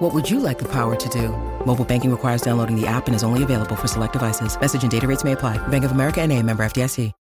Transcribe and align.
What 0.00 0.14
would 0.14 0.30
you 0.30 0.40
like 0.40 0.58
the 0.58 0.64
power 0.64 0.96
to 0.96 1.08
do? 1.10 1.28
Mobile 1.66 1.84
banking 1.84 2.10
requires 2.10 2.40
downloading 2.40 2.74
the 2.74 2.86
app 2.86 3.06
and 3.06 3.14
is 3.14 3.22
only 3.22 3.42
available 3.42 3.76
for 3.76 3.86
select 3.86 4.14
devices. 4.14 4.58
Message 4.58 4.80
and 4.80 4.90
data 4.90 5.06
rates 5.06 5.24
may 5.24 5.32
apply. 5.32 5.58
Bank 5.68 5.84
of 5.84 5.90
America 5.90 6.22
and 6.22 6.32
a 6.32 6.42
member 6.42 6.64
FDIC. 6.64 7.12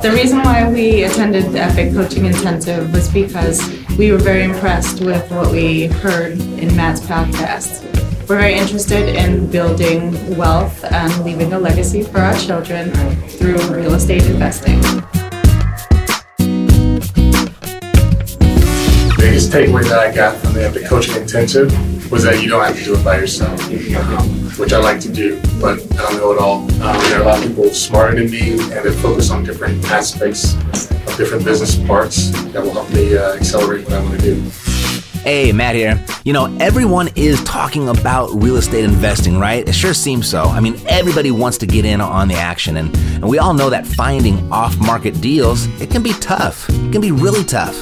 The 0.00 0.12
reason 0.12 0.38
why 0.38 0.70
we 0.70 1.02
attended 1.02 1.50
the 1.50 1.58
Epic 1.58 1.92
Coaching 1.92 2.26
Intensive 2.26 2.92
was 2.92 3.12
because 3.12 3.60
we 3.98 4.12
were 4.12 4.18
very 4.18 4.44
impressed 4.44 5.00
with 5.00 5.28
what 5.32 5.50
we 5.50 5.88
heard 5.88 6.38
in 6.38 6.76
Matt's 6.76 7.00
podcast. 7.00 7.82
We're 8.28 8.38
very 8.38 8.54
interested 8.54 9.08
in 9.16 9.50
building 9.50 10.36
wealth 10.36 10.84
and 10.84 11.24
leaving 11.24 11.52
a 11.52 11.58
legacy 11.58 12.04
for 12.04 12.20
our 12.20 12.38
children 12.38 12.92
through 13.26 13.58
real 13.74 13.94
estate 13.94 14.24
investing. 14.26 14.80
Biggest 19.18 19.50
takeaway 19.50 19.82
that 19.88 19.98
I 19.98 20.14
got 20.14 20.38
from 20.38 20.54
the 20.54 20.64
Epic 20.64 20.86
Coaching 20.86 21.16
Intensive 21.16 21.70
was 22.10 22.22
that 22.22 22.42
you 22.42 22.48
don't 22.48 22.64
have 22.64 22.76
to 22.76 22.84
do 22.84 22.96
it 22.96 23.04
by 23.04 23.18
yourself, 23.18 23.60
um, 23.68 24.50
which 24.52 24.72
I 24.72 24.78
like 24.78 25.00
to 25.00 25.12
do, 25.12 25.40
but 25.60 25.80
I 25.92 25.96
don't 25.96 26.16
know 26.16 26.32
it 26.32 26.38
all. 26.38 26.60
Um, 26.62 26.78
there 26.78 27.18
are 27.18 27.22
a 27.22 27.24
lot 27.24 27.38
of 27.38 27.48
people 27.48 27.68
smarter 27.70 28.14
than 28.14 28.30
me 28.30 28.52
and 28.52 28.84
they 28.84 28.92
focus 28.92 29.30
on 29.30 29.44
different 29.44 29.84
aspects 29.90 30.54
of 30.54 31.14
different 31.16 31.44
business 31.44 31.76
parts 31.86 32.30
that 32.52 32.62
will 32.62 32.72
help 32.72 32.90
me 32.90 33.16
uh, 33.16 33.34
accelerate 33.34 33.84
what 33.84 33.94
I 33.94 34.00
want 34.02 34.20
to 34.20 34.34
do. 34.34 34.50
Hey, 35.22 35.52
Matt 35.52 35.74
here. 35.74 36.02
You 36.24 36.32
know, 36.32 36.56
everyone 36.58 37.10
is 37.16 37.42
talking 37.44 37.88
about 37.88 38.30
real 38.42 38.56
estate 38.56 38.84
investing, 38.84 39.38
right? 39.38 39.68
It 39.68 39.74
sure 39.74 39.92
seems 39.92 40.28
so. 40.28 40.44
I 40.44 40.60
mean, 40.60 40.80
everybody 40.86 41.32
wants 41.32 41.58
to 41.58 41.66
get 41.66 41.84
in 41.84 42.00
on 42.00 42.28
the 42.28 42.36
action, 42.36 42.76
and, 42.76 42.96
and 42.96 43.28
we 43.28 43.38
all 43.38 43.52
know 43.52 43.68
that 43.68 43.86
finding 43.86 44.50
off 44.52 44.78
market 44.78 45.20
deals, 45.20 45.66
it 45.82 45.90
can 45.90 46.02
be 46.02 46.12
tough. 46.14 46.70
It 46.70 46.92
can 46.92 47.00
be 47.00 47.10
really 47.10 47.44
tough. 47.44 47.76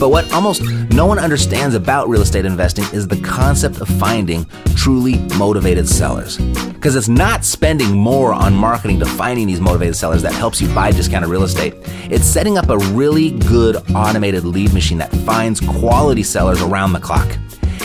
But 0.00 0.08
what 0.08 0.32
almost 0.32 0.62
no 0.90 1.04
one 1.04 1.18
understands 1.18 1.74
about 1.74 2.08
real 2.08 2.22
estate 2.22 2.46
investing 2.46 2.86
is 2.94 3.06
the 3.06 3.20
concept 3.20 3.82
of 3.82 3.86
finding 3.86 4.46
truly 4.74 5.18
motivated 5.36 5.86
sellers. 5.86 6.38
Because 6.38 6.96
it's 6.96 7.06
not 7.06 7.44
spending 7.44 7.94
more 7.94 8.32
on 8.32 8.54
marketing 8.54 8.98
to 9.00 9.04
finding 9.04 9.46
these 9.46 9.60
motivated 9.60 9.94
sellers 9.94 10.22
that 10.22 10.32
helps 10.32 10.58
you 10.58 10.74
buy 10.74 10.90
discounted 10.90 11.28
real 11.28 11.42
estate. 11.42 11.74
It's 12.10 12.24
setting 12.24 12.56
up 12.56 12.70
a 12.70 12.78
really 12.78 13.32
good 13.32 13.76
automated 13.94 14.44
lead 14.44 14.72
machine 14.72 14.96
that 14.98 15.12
finds 15.12 15.60
quality 15.60 16.22
sellers 16.22 16.62
around 16.62 16.94
the 16.94 17.00
clock. 17.00 17.28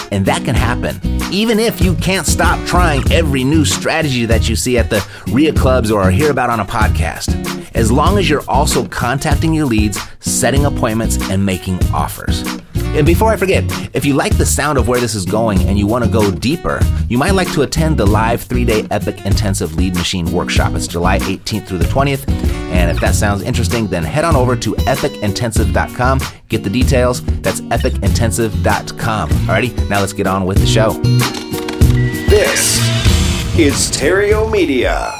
And 0.10 0.26
that 0.26 0.46
can 0.46 0.56
happen 0.56 1.02
even 1.34 1.60
if 1.60 1.82
you 1.82 1.96
can't 1.96 2.26
stop 2.26 2.66
trying 2.66 3.04
every 3.12 3.44
new 3.44 3.66
strategy 3.66 4.26
that 4.26 4.48
you 4.48 4.56
see 4.56 4.78
at 4.78 4.90
the 4.90 5.06
REIA 5.28 5.52
clubs 5.52 5.92
or 5.92 6.10
hear 6.12 6.32
about 6.32 6.50
on 6.50 6.62
a 6.62 6.66
podcast. 6.66 7.65
As 7.76 7.92
long 7.92 8.18
as 8.18 8.30
you're 8.30 8.44
also 8.48 8.88
contacting 8.88 9.54
your 9.54 9.66
leads, 9.66 10.00
setting 10.22 10.66
appointments, 10.66 11.18
and 11.30 11.46
making 11.46 11.78
offers. 11.94 12.42
And 12.96 13.06
before 13.06 13.34
I 13.34 13.36
forget, 13.36 13.66
if 13.94 14.06
you 14.06 14.14
like 14.14 14.38
the 14.38 14.46
sound 14.46 14.78
of 14.78 14.88
where 14.88 15.02
this 15.02 15.14
is 15.14 15.26
going 15.26 15.60
and 15.68 15.78
you 15.78 15.86
want 15.86 16.06
to 16.06 16.10
go 16.10 16.32
deeper, 16.32 16.80
you 17.10 17.18
might 17.18 17.32
like 17.32 17.52
to 17.52 17.64
attend 17.64 17.98
the 17.98 18.06
live 18.06 18.42
three 18.42 18.64
day 18.64 18.88
Epic 18.92 19.26
Intensive 19.26 19.76
Lead 19.76 19.94
Machine 19.96 20.32
Workshop. 20.32 20.74
It's 20.74 20.88
July 20.88 21.20
18th 21.20 21.68
through 21.68 21.80
the 21.80 21.86
20th. 21.86 22.26
And 22.72 22.90
if 22.90 23.02
that 23.02 23.14
sounds 23.14 23.42
interesting, 23.42 23.88
then 23.88 24.04
head 24.04 24.24
on 24.24 24.38
over 24.38 24.56
to 24.56 24.72
epicintensive.com. 24.76 26.22
Get 26.48 26.64
the 26.64 26.70
details. 26.70 27.22
That's 27.42 27.60
epicintensive.com. 27.60 29.30
Alrighty, 29.30 29.90
now 29.90 30.00
let's 30.00 30.14
get 30.14 30.28
on 30.28 30.46
with 30.46 30.60
the 30.60 30.66
show. 30.66 30.94
This 32.30 32.78
is 33.60 33.92
Theriault 33.92 34.50
Media. 34.50 35.20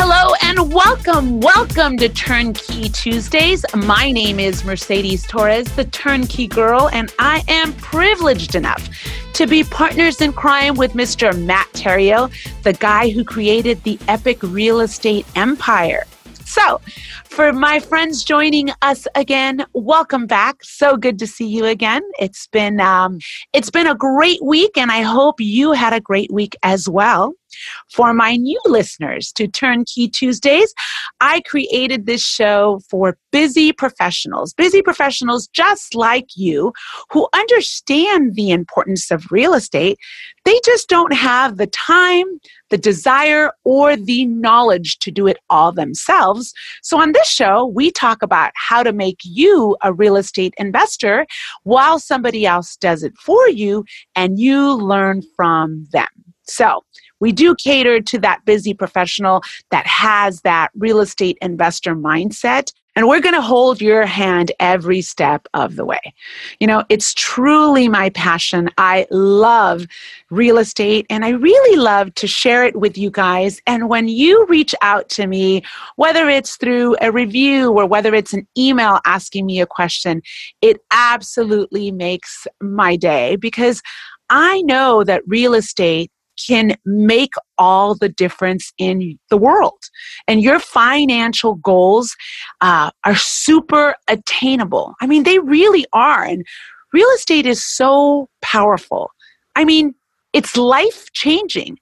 Hello 0.00 0.32
and 0.42 0.72
welcome. 0.72 1.40
Welcome 1.40 1.96
to 1.96 2.08
Turnkey 2.08 2.88
Tuesdays. 2.88 3.64
My 3.74 4.12
name 4.12 4.38
is 4.38 4.64
Mercedes 4.64 5.26
Torres, 5.26 5.66
the 5.74 5.86
Turnkey 5.86 6.46
Girl, 6.46 6.88
and 6.92 7.12
I 7.18 7.42
am 7.48 7.72
privileged 7.72 8.54
enough 8.54 8.88
to 9.32 9.48
be 9.48 9.64
partners 9.64 10.20
in 10.20 10.32
crime 10.32 10.76
with 10.76 10.92
Mr. 10.92 11.36
Matt 11.44 11.66
Theriault, 11.72 12.32
the 12.62 12.74
guy 12.74 13.10
who 13.10 13.24
created 13.24 13.82
the 13.82 13.98
epic 14.06 14.40
real 14.40 14.78
estate 14.78 15.26
empire. 15.34 16.04
So, 16.44 16.80
for 17.24 17.52
my 17.52 17.80
friends 17.80 18.22
joining 18.22 18.70
us 18.82 19.08
again, 19.16 19.66
welcome 19.72 20.28
back. 20.28 20.62
So 20.62 20.96
good 20.96 21.18
to 21.18 21.26
see 21.26 21.48
you 21.48 21.64
again. 21.64 22.02
It's 22.20 22.46
been 22.46 22.80
um, 22.80 23.18
it's 23.52 23.68
been 23.68 23.88
a 23.88 23.96
great 23.96 24.44
week, 24.44 24.78
and 24.78 24.92
I 24.92 25.02
hope 25.02 25.40
you 25.40 25.72
had 25.72 25.92
a 25.92 26.00
great 26.00 26.30
week 26.30 26.54
as 26.62 26.88
well. 26.88 27.34
For 27.90 28.14
my 28.14 28.36
new 28.36 28.60
listeners 28.66 29.32
to 29.32 29.48
Turnkey 29.48 30.08
Tuesdays, 30.08 30.72
I 31.20 31.40
created 31.42 32.06
this 32.06 32.22
show 32.22 32.80
for 32.88 33.18
busy 33.32 33.72
professionals, 33.72 34.54
busy 34.54 34.82
professionals 34.82 35.48
just 35.48 35.94
like 35.94 36.28
you 36.36 36.72
who 37.10 37.28
understand 37.34 38.34
the 38.34 38.50
importance 38.50 39.10
of 39.10 39.30
real 39.30 39.54
estate. 39.54 39.98
They 40.44 40.58
just 40.64 40.88
don't 40.88 41.12
have 41.12 41.56
the 41.56 41.66
time, 41.66 42.24
the 42.70 42.78
desire, 42.78 43.52
or 43.64 43.96
the 43.96 44.24
knowledge 44.26 44.98
to 45.00 45.10
do 45.10 45.26
it 45.26 45.36
all 45.50 45.72
themselves. 45.72 46.54
So, 46.82 47.00
on 47.00 47.12
this 47.12 47.28
show, 47.28 47.66
we 47.66 47.90
talk 47.90 48.22
about 48.22 48.52
how 48.54 48.82
to 48.82 48.92
make 48.92 49.20
you 49.24 49.76
a 49.82 49.92
real 49.92 50.16
estate 50.16 50.54
investor 50.56 51.26
while 51.64 51.98
somebody 51.98 52.46
else 52.46 52.76
does 52.76 53.02
it 53.02 53.12
for 53.18 53.48
you 53.48 53.84
and 54.14 54.38
you 54.38 54.72
learn 54.74 55.22
from 55.36 55.86
them. 55.92 56.08
So, 56.48 56.82
we 57.20 57.32
do 57.32 57.54
cater 57.56 58.00
to 58.00 58.18
that 58.20 58.44
busy 58.44 58.74
professional 58.74 59.42
that 59.70 59.86
has 59.86 60.42
that 60.42 60.70
real 60.76 61.00
estate 61.00 61.38
investor 61.40 61.94
mindset. 61.94 62.72
And 62.96 63.06
we're 63.06 63.20
going 63.20 63.34
to 63.34 63.40
hold 63.40 63.80
your 63.80 64.06
hand 64.06 64.50
every 64.58 65.02
step 65.02 65.46
of 65.54 65.76
the 65.76 65.84
way. 65.84 66.00
You 66.58 66.66
know, 66.66 66.82
it's 66.88 67.14
truly 67.14 67.88
my 67.88 68.10
passion. 68.10 68.70
I 68.76 69.06
love 69.12 69.86
real 70.30 70.58
estate 70.58 71.06
and 71.08 71.24
I 71.24 71.28
really 71.28 71.76
love 71.76 72.12
to 72.16 72.26
share 72.26 72.64
it 72.64 72.74
with 72.74 72.98
you 72.98 73.08
guys. 73.08 73.62
And 73.68 73.88
when 73.88 74.08
you 74.08 74.44
reach 74.46 74.74
out 74.82 75.08
to 75.10 75.28
me, 75.28 75.62
whether 75.94 76.28
it's 76.28 76.56
through 76.56 76.96
a 77.00 77.12
review 77.12 77.70
or 77.70 77.86
whether 77.86 78.16
it's 78.16 78.32
an 78.32 78.48
email 78.58 78.98
asking 79.04 79.46
me 79.46 79.60
a 79.60 79.66
question, 79.66 80.20
it 80.60 80.78
absolutely 80.90 81.92
makes 81.92 82.48
my 82.60 82.96
day 82.96 83.36
because 83.36 83.80
I 84.28 84.60
know 84.62 85.04
that 85.04 85.22
real 85.28 85.54
estate 85.54 86.10
can 86.46 86.76
make 86.84 87.32
all 87.56 87.94
the 87.94 88.08
difference 88.08 88.72
in 88.78 89.18
the 89.30 89.36
world. 89.36 89.78
And 90.26 90.42
your 90.42 90.58
financial 90.58 91.56
goals 91.56 92.14
uh, 92.60 92.90
are 93.04 93.16
super 93.16 93.94
attainable. 94.08 94.94
I 95.00 95.06
mean, 95.06 95.24
they 95.24 95.38
really 95.38 95.86
are. 95.92 96.24
And 96.24 96.46
real 96.92 97.08
estate 97.16 97.46
is 97.46 97.64
so 97.64 98.28
powerful. 98.42 99.10
I 99.56 99.64
mean, 99.64 99.94
it's 100.32 100.56
life 100.56 101.12
changing. 101.12 101.78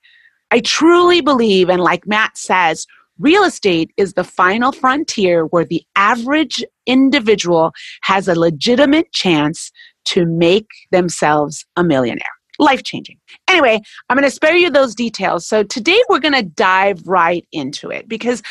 I 0.51 0.61
truly 0.61 1.21
believe, 1.21 1.69
and 1.69 1.83
like 1.83 2.07
Matt 2.07 2.39
says, 2.39 2.87
real 3.19 3.45
estate 3.45 3.91
is 3.97 4.13
the 4.13 4.25
final 4.25 4.73
frontier 4.73 5.47
where 5.47 5.65
the 5.65 5.83
average 5.97 6.65
individual 6.87 7.73
has 8.03 8.29
a 8.29 8.39
legitimate 8.39 9.13
chance 9.13 9.73
to 10.05 10.25
make 10.25 10.69
themselves 10.93 11.67
a 11.77 11.83
millionaire 11.83 12.36
life 12.59 12.83
changing. 12.83 13.19
Anyway, 13.49 13.81
I'm 14.09 14.17
going 14.17 14.29
to 14.29 14.31
spare 14.31 14.57
you 14.57 14.71
those 14.71 14.95
details. 14.95 15.47
So 15.47 15.63
today 15.63 16.01
we're 16.09 16.21
going 16.21 16.35
to 16.35 16.43
dive 16.43 17.07
right 17.07 17.47
into 17.53 17.91
it 17.91 18.09
because 18.09 18.43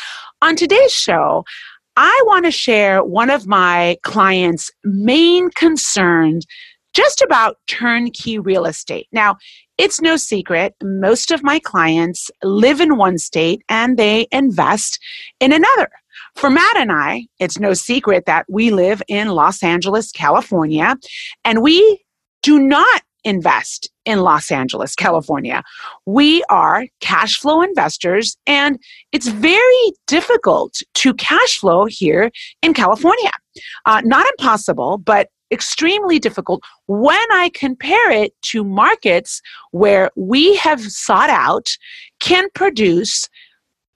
on 0.42 0.56
today's 0.56 0.92
show, 0.92 1.44
I 1.96 2.22
want 2.26 2.44
to 2.44 2.50
share 2.50 3.02
one 3.02 3.30
of 3.30 3.46
my 3.46 3.96
clients' 4.02 4.70
main 4.84 5.50
concerns 5.50 6.46
just 6.92 7.20
about 7.20 7.56
turnkey 7.66 8.38
real 8.38 8.64
estate. 8.64 9.06
Now, 9.12 9.36
it's 9.78 10.00
no 10.00 10.16
secret, 10.16 10.74
most 10.82 11.30
of 11.30 11.42
my 11.42 11.58
clients 11.58 12.30
live 12.42 12.80
in 12.80 12.96
one 12.96 13.18
state 13.18 13.62
and 13.68 13.98
they 13.98 14.26
invest 14.32 14.98
in 15.38 15.52
another. 15.52 15.90
For 16.34 16.48
Matt 16.48 16.76
and 16.76 16.90
I, 16.90 17.26
it's 17.38 17.58
no 17.58 17.74
secret 17.74 18.24
that 18.26 18.46
we 18.48 18.70
live 18.70 19.02
in 19.08 19.28
Los 19.28 19.62
Angeles, 19.62 20.10
California, 20.12 20.96
and 21.44 21.62
we 21.62 22.02
do 22.42 22.58
not 22.58 23.02
invest 23.26 23.90
in 24.04 24.20
Los 24.20 24.50
Angeles, 24.50 24.94
California. 24.94 25.62
We 26.06 26.44
are 26.48 26.86
cash 27.00 27.38
flow 27.38 27.60
investors, 27.60 28.36
and 28.46 28.78
it's 29.12 29.26
very 29.26 29.92
difficult 30.06 30.80
to 30.94 31.12
cash 31.14 31.58
flow 31.58 31.86
here 31.86 32.30
in 32.62 32.72
California. 32.72 33.32
Uh, 33.84 34.00
not 34.04 34.26
impossible, 34.38 34.98
but 34.98 35.28
extremely 35.50 36.18
difficult 36.18 36.62
when 36.86 37.26
I 37.32 37.50
compare 37.52 38.10
it 38.10 38.32
to 38.50 38.64
markets 38.64 39.42
where 39.72 40.10
we 40.16 40.56
have 40.56 40.80
sought 40.80 41.30
out 41.30 41.68
can 42.20 42.48
produce 42.54 43.28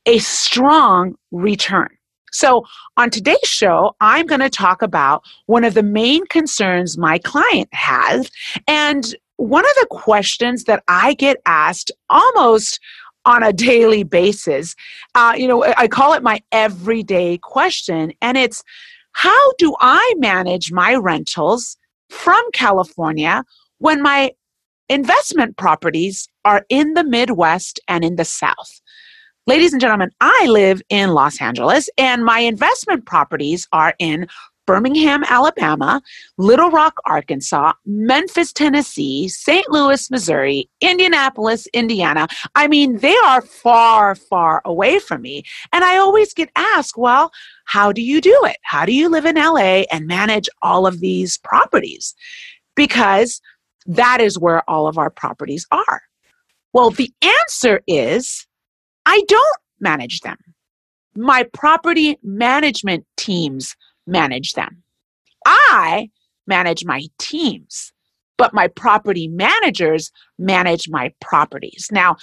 a 0.06 0.18
strong 0.18 1.14
return. 1.30 1.88
So, 2.32 2.64
on 2.96 3.10
today's 3.10 3.38
show, 3.44 3.94
I'm 4.00 4.26
going 4.26 4.40
to 4.40 4.50
talk 4.50 4.82
about 4.82 5.22
one 5.46 5.64
of 5.64 5.74
the 5.74 5.82
main 5.82 6.26
concerns 6.26 6.98
my 6.98 7.18
client 7.18 7.68
has. 7.72 8.30
And 8.66 9.14
one 9.36 9.64
of 9.64 9.72
the 9.80 9.86
questions 9.90 10.64
that 10.64 10.82
I 10.86 11.14
get 11.14 11.38
asked 11.46 11.90
almost 12.10 12.78
on 13.24 13.42
a 13.42 13.52
daily 13.52 14.02
basis, 14.02 14.74
uh, 15.14 15.34
you 15.36 15.46
know, 15.46 15.64
I 15.76 15.88
call 15.88 16.12
it 16.12 16.22
my 16.22 16.40
everyday 16.52 17.38
question. 17.38 18.12
And 18.20 18.36
it's 18.36 18.62
how 19.12 19.52
do 19.54 19.74
I 19.80 20.14
manage 20.18 20.72
my 20.72 20.94
rentals 20.94 21.76
from 22.08 22.42
California 22.52 23.44
when 23.78 24.02
my 24.02 24.32
investment 24.88 25.56
properties 25.56 26.28
are 26.44 26.64
in 26.68 26.94
the 26.94 27.04
Midwest 27.04 27.80
and 27.88 28.04
in 28.04 28.16
the 28.16 28.24
South? 28.24 28.79
Ladies 29.50 29.72
and 29.72 29.80
gentlemen, 29.80 30.12
I 30.20 30.46
live 30.46 30.80
in 30.90 31.10
Los 31.10 31.40
Angeles 31.40 31.90
and 31.98 32.24
my 32.24 32.38
investment 32.38 33.04
properties 33.04 33.66
are 33.72 33.94
in 33.98 34.28
Birmingham, 34.64 35.24
Alabama, 35.28 36.00
Little 36.38 36.70
Rock, 36.70 37.00
Arkansas, 37.04 37.72
Memphis, 37.84 38.52
Tennessee, 38.52 39.26
St. 39.26 39.68
Louis, 39.68 40.08
Missouri, 40.08 40.70
Indianapolis, 40.80 41.66
Indiana. 41.74 42.28
I 42.54 42.68
mean, 42.68 42.98
they 42.98 43.16
are 43.24 43.42
far, 43.42 44.14
far 44.14 44.62
away 44.64 45.00
from 45.00 45.22
me. 45.22 45.42
And 45.72 45.82
I 45.82 45.96
always 45.96 46.32
get 46.32 46.50
asked, 46.54 46.96
well, 46.96 47.32
how 47.64 47.90
do 47.90 48.02
you 48.02 48.20
do 48.20 48.38
it? 48.44 48.58
How 48.62 48.86
do 48.86 48.92
you 48.92 49.08
live 49.08 49.26
in 49.26 49.34
LA 49.34 49.82
and 49.90 50.06
manage 50.06 50.48
all 50.62 50.86
of 50.86 51.00
these 51.00 51.38
properties? 51.38 52.14
Because 52.76 53.40
that 53.84 54.20
is 54.20 54.38
where 54.38 54.62
all 54.70 54.86
of 54.86 54.96
our 54.96 55.10
properties 55.10 55.66
are. 55.72 56.02
Well, 56.72 56.90
the 56.90 57.12
answer 57.20 57.80
is 57.88 58.46
I 59.12 59.24
don't 59.26 59.58
manage 59.80 60.20
them. 60.20 60.36
My 61.16 61.42
property 61.52 62.16
management 62.22 63.04
teams 63.16 63.74
manage 64.06 64.52
them. 64.52 64.84
I 65.44 66.10
manage 66.46 66.84
my 66.84 67.02
teams, 67.18 67.92
but 68.38 68.54
my 68.54 68.68
property 68.68 69.26
managers 69.26 70.12
manage 70.38 70.88
my 70.88 71.12
properties. 71.20 71.88
Now, 71.90 72.18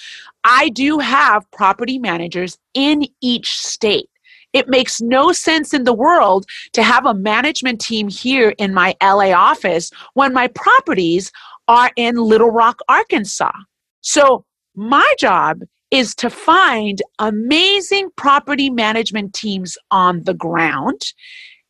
I 0.45 0.69
do 0.69 0.97
have 0.99 1.51
property 1.51 1.99
managers 1.99 2.57
in 2.73 3.05
each 3.19 3.57
state. 3.57 4.09
It 4.53 4.69
makes 4.69 5.01
no 5.01 5.33
sense 5.33 5.73
in 5.73 5.83
the 5.83 5.93
world 5.93 6.45
to 6.71 6.83
have 6.83 7.05
a 7.05 7.13
management 7.13 7.81
team 7.81 8.07
here 8.07 8.53
in 8.57 8.73
my 8.73 8.95
LA 9.03 9.33
office 9.33 9.91
when 10.13 10.33
my 10.33 10.47
properties 10.47 11.33
are 11.67 11.91
in 11.97 12.15
Little 12.15 12.51
Rock, 12.51 12.79
Arkansas. 12.87 13.51
So, 13.99 14.45
my 14.73 15.05
job 15.19 15.63
is 15.91 16.13
to 16.15 16.29
find 16.29 17.01
amazing 17.19 18.09
property 18.17 18.69
management 18.69 19.33
teams 19.33 19.77
on 19.91 20.23
the 20.23 20.33
ground. 20.33 21.01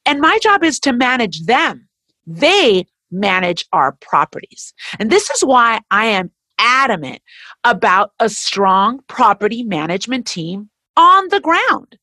And 0.06 0.22
my 0.22 0.40
job 0.42 0.64
is 0.64 0.80
to 0.82 0.94
manage 0.94 1.46
them. 1.46 1.88
They 2.26 2.86
manage 3.12 3.66
our 3.74 3.94
properties. 3.94 4.74
And 5.00 5.10
this 5.10 5.30
is 5.30 5.42
why 5.44 5.82
I 5.92 6.08
am 6.08 6.32
adamant 6.58 7.22
about 7.64 8.12
a 8.20 8.30
strong 8.30 9.00
property 9.08 9.64
management 9.64 10.26
team 10.26 10.70
on 10.96 11.28
the 11.30 11.40
ground. 11.40 11.98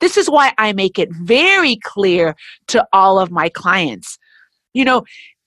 This 0.00 0.16
is 0.16 0.30
why 0.30 0.52
I 0.58 0.72
make 0.72 0.98
it 0.98 1.12
very 1.12 1.76
clear 1.76 2.36
to 2.68 2.86
all 2.92 3.18
of 3.18 3.30
my 3.30 3.48
clients. 3.48 4.18
You 4.74 4.84
know, 4.84 5.04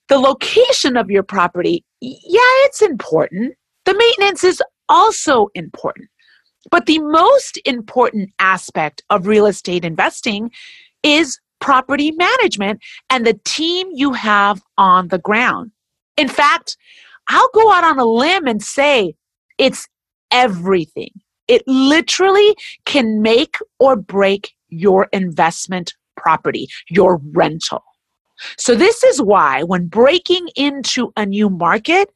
the 0.08 0.18
location 0.18 0.96
of 0.96 1.10
your 1.10 1.22
property, 1.22 1.84
yeah, 2.00 2.40
it's 2.64 2.82
important. 2.82 3.54
The 3.86 3.94
maintenance 3.94 4.44
is 4.44 4.62
also 4.88 5.48
important. 5.54 6.08
But 6.70 6.86
the 6.86 7.00
most 7.00 7.58
important 7.64 8.30
aspect 8.38 9.02
of 9.10 9.26
real 9.26 9.46
estate 9.46 9.84
investing 9.84 10.50
is 11.02 11.40
property 11.60 12.12
management 12.12 12.80
and 13.10 13.26
the 13.26 13.38
team 13.44 13.88
you 13.92 14.12
have 14.12 14.62
on 14.78 15.08
the 15.08 15.18
ground. 15.18 15.70
In 16.16 16.28
fact, 16.28 16.76
I'll 17.28 17.50
go 17.54 17.72
out 17.72 17.84
on 17.84 17.98
a 17.98 18.04
limb 18.04 18.46
and 18.46 18.62
say 18.62 19.14
it's 19.58 19.88
everything. 20.30 21.10
It 21.48 21.62
literally 21.66 22.56
can 22.84 23.22
make 23.22 23.56
or 23.78 23.96
break 23.96 24.52
your 24.68 25.08
investment 25.12 25.94
property, 26.16 26.68
your 26.88 27.20
rental. 27.32 27.82
So, 28.56 28.74
this 28.74 29.04
is 29.04 29.22
why 29.22 29.62
when 29.62 29.86
breaking 29.86 30.48
into 30.56 31.12
a 31.16 31.26
new 31.26 31.48
market, 31.48 32.10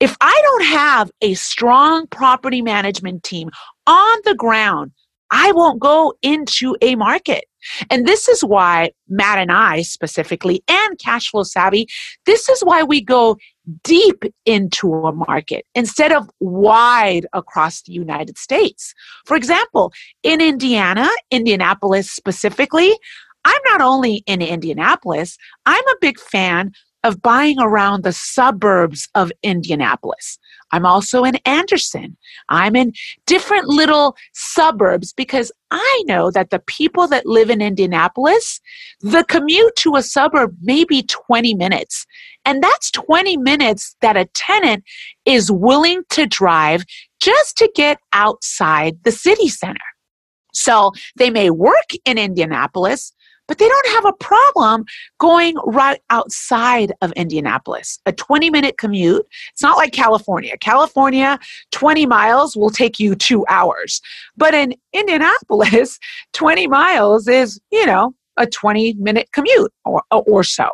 if 0.00 0.16
I 0.20 0.40
don't 0.42 0.64
have 0.64 1.10
a 1.20 1.34
strong 1.34 2.06
property 2.08 2.62
management 2.62 3.22
team 3.22 3.50
on 3.86 4.18
the 4.24 4.34
ground, 4.34 4.92
I 5.30 5.52
won't 5.52 5.80
go 5.80 6.14
into 6.22 6.76
a 6.80 6.96
market. 6.96 7.44
And 7.90 8.06
this 8.06 8.26
is 8.26 8.42
why 8.42 8.90
Matt 9.08 9.38
and 9.38 9.52
I 9.52 9.82
specifically, 9.82 10.62
and 10.66 10.98
Cashflow 10.98 11.46
Savvy, 11.46 11.86
this 12.24 12.48
is 12.48 12.62
why 12.62 12.82
we 12.82 13.02
go 13.02 13.36
deep 13.84 14.24
into 14.46 14.92
a 14.92 15.12
market 15.12 15.66
instead 15.74 16.10
of 16.10 16.28
wide 16.40 17.26
across 17.32 17.82
the 17.82 17.92
United 17.92 18.38
States. 18.38 18.94
For 19.26 19.36
example, 19.36 19.92
in 20.22 20.40
Indiana, 20.40 21.08
Indianapolis 21.30 22.10
specifically, 22.10 22.96
I'm 23.44 23.60
not 23.66 23.80
only 23.82 24.22
in 24.26 24.42
Indianapolis, 24.42 25.36
I'm 25.66 25.86
a 25.86 25.96
big 26.00 26.18
fan 26.18 26.72
of 27.04 27.22
buying 27.22 27.60
around 27.60 28.04
the 28.04 28.12
suburbs 28.12 29.08
of 29.14 29.32
Indianapolis. 29.42 30.38
I'm 30.72 30.86
also 30.86 31.24
in 31.24 31.36
Anderson. 31.44 32.16
I'm 32.48 32.76
in 32.76 32.92
different 33.26 33.66
little 33.66 34.16
suburbs 34.32 35.12
because 35.12 35.50
I 35.70 36.02
know 36.06 36.30
that 36.30 36.50
the 36.50 36.60
people 36.60 37.08
that 37.08 37.26
live 37.26 37.50
in 37.50 37.60
Indianapolis, 37.60 38.60
the 39.00 39.24
commute 39.24 39.74
to 39.76 39.96
a 39.96 40.02
suburb 40.02 40.56
may 40.60 40.84
be 40.84 41.02
20 41.02 41.54
minutes. 41.54 42.06
And 42.44 42.62
that's 42.62 42.90
20 42.92 43.36
minutes 43.38 43.96
that 44.00 44.16
a 44.16 44.26
tenant 44.26 44.84
is 45.24 45.50
willing 45.50 46.02
to 46.10 46.26
drive 46.26 46.84
just 47.20 47.56
to 47.58 47.70
get 47.74 47.98
outside 48.12 48.98
the 49.04 49.12
city 49.12 49.48
center. 49.48 49.80
So 50.52 50.92
they 51.16 51.30
may 51.30 51.50
work 51.50 51.90
in 52.04 52.18
Indianapolis, 52.18 53.12
but 53.50 53.58
they 53.58 53.68
don't 53.68 53.88
have 53.88 54.04
a 54.04 54.12
problem 54.12 54.84
going 55.18 55.56
right 55.66 56.00
outside 56.08 56.92
of 57.02 57.10
Indianapolis. 57.16 57.98
A 58.06 58.12
20 58.12 58.48
minute 58.48 58.78
commute. 58.78 59.26
It's 59.52 59.60
not 59.60 59.76
like 59.76 59.92
California. 59.92 60.56
California, 60.58 61.36
20 61.72 62.06
miles 62.06 62.56
will 62.56 62.70
take 62.70 63.00
you 63.00 63.16
two 63.16 63.44
hours. 63.48 64.00
But 64.36 64.54
in 64.54 64.76
Indianapolis, 64.92 65.98
20 66.32 66.68
miles 66.68 67.26
is, 67.26 67.60
you 67.72 67.84
know, 67.86 68.14
a 68.36 68.46
20 68.46 68.94
minute 68.94 69.28
commute 69.32 69.72
or, 69.84 70.04
or 70.12 70.44
so. 70.44 70.68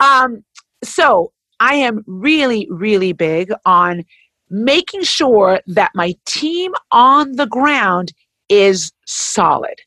Um, 0.00 0.44
so 0.84 1.32
I 1.58 1.76
am 1.76 2.04
really, 2.06 2.68
really 2.70 3.14
big 3.14 3.50
on 3.64 4.04
making 4.50 5.04
sure 5.04 5.60
that 5.68 5.92
my 5.94 6.14
team 6.26 6.74
on 6.92 7.32
the 7.36 7.46
ground 7.46 8.12
is 8.50 8.92
solid. 9.06 9.80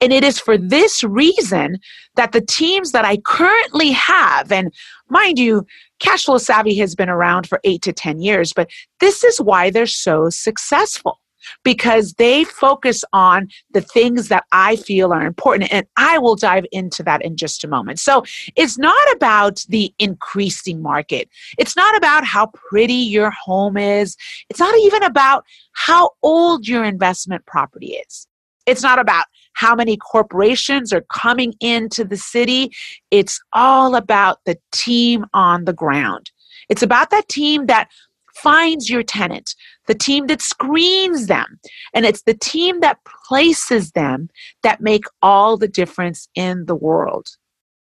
And 0.00 0.12
it 0.12 0.24
is 0.24 0.38
for 0.38 0.56
this 0.58 1.02
reason 1.02 1.78
that 2.16 2.32
the 2.32 2.40
teams 2.40 2.92
that 2.92 3.04
I 3.04 3.18
currently 3.18 3.92
have, 3.92 4.50
and 4.50 4.72
mind 5.08 5.38
you, 5.38 5.66
Cashflow 6.00 6.40
Savvy 6.40 6.76
has 6.78 6.94
been 6.94 7.08
around 7.08 7.48
for 7.48 7.60
eight 7.64 7.82
to 7.82 7.92
10 7.92 8.20
years, 8.20 8.52
but 8.52 8.70
this 9.00 9.24
is 9.24 9.40
why 9.40 9.70
they're 9.70 9.86
so 9.86 10.28
successful 10.30 11.20
because 11.64 12.14
they 12.14 12.44
focus 12.44 13.04
on 13.12 13.48
the 13.70 13.80
things 13.80 14.28
that 14.28 14.44
I 14.52 14.76
feel 14.76 15.12
are 15.12 15.26
important. 15.26 15.72
And 15.72 15.86
I 15.96 16.18
will 16.18 16.36
dive 16.36 16.64
into 16.72 17.02
that 17.04 17.24
in 17.24 17.36
just 17.36 17.64
a 17.64 17.68
moment. 17.68 17.98
So 17.98 18.24
it's 18.56 18.78
not 18.78 19.12
about 19.12 19.64
the 19.68 19.92
increasing 19.98 20.82
market, 20.82 21.28
it's 21.58 21.76
not 21.76 21.96
about 21.96 22.24
how 22.24 22.46
pretty 22.46 22.94
your 22.94 23.30
home 23.30 23.76
is, 23.76 24.16
it's 24.48 24.60
not 24.60 24.76
even 24.78 25.02
about 25.02 25.44
how 25.72 26.10
old 26.22 26.66
your 26.66 26.84
investment 26.84 27.46
property 27.46 27.94
is. 28.08 28.26
It's 28.66 28.82
not 28.82 28.98
about 28.98 29.26
how 29.54 29.74
many 29.74 29.96
corporations 29.96 30.92
are 30.92 31.04
coming 31.12 31.54
into 31.60 32.04
the 32.04 32.16
city. 32.16 32.70
It's 33.10 33.40
all 33.52 33.94
about 33.94 34.38
the 34.44 34.58
team 34.72 35.24
on 35.32 35.64
the 35.64 35.72
ground. 35.72 36.30
It's 36.68 36.82
about 36.82 37.10
that 37.10 37.28
team 37.28 37.66
that 37.66 37.88
finds 38.34 38.90
your 38.90 39.02
tenant, 39.02 39.54
the 39.86 39.94
team 39.94 40.26
that 40.26 40.42
screens 40.42 41.26
them, 41.26 41.58
and 41.94 42.04
it's 42.04 42.22
the 42.22 42.34
team 42.34 42.80
that 42.80 42.98
places 43.28 43.92
them 43.92 44.28
that 44.62 44.80
make 44.80 45.04
all 45.22 45.56
the 45.56 45.68
difference 45.68 46.28
in 46.34 46.66
the 46.66 46.74
world. 46.74 47.28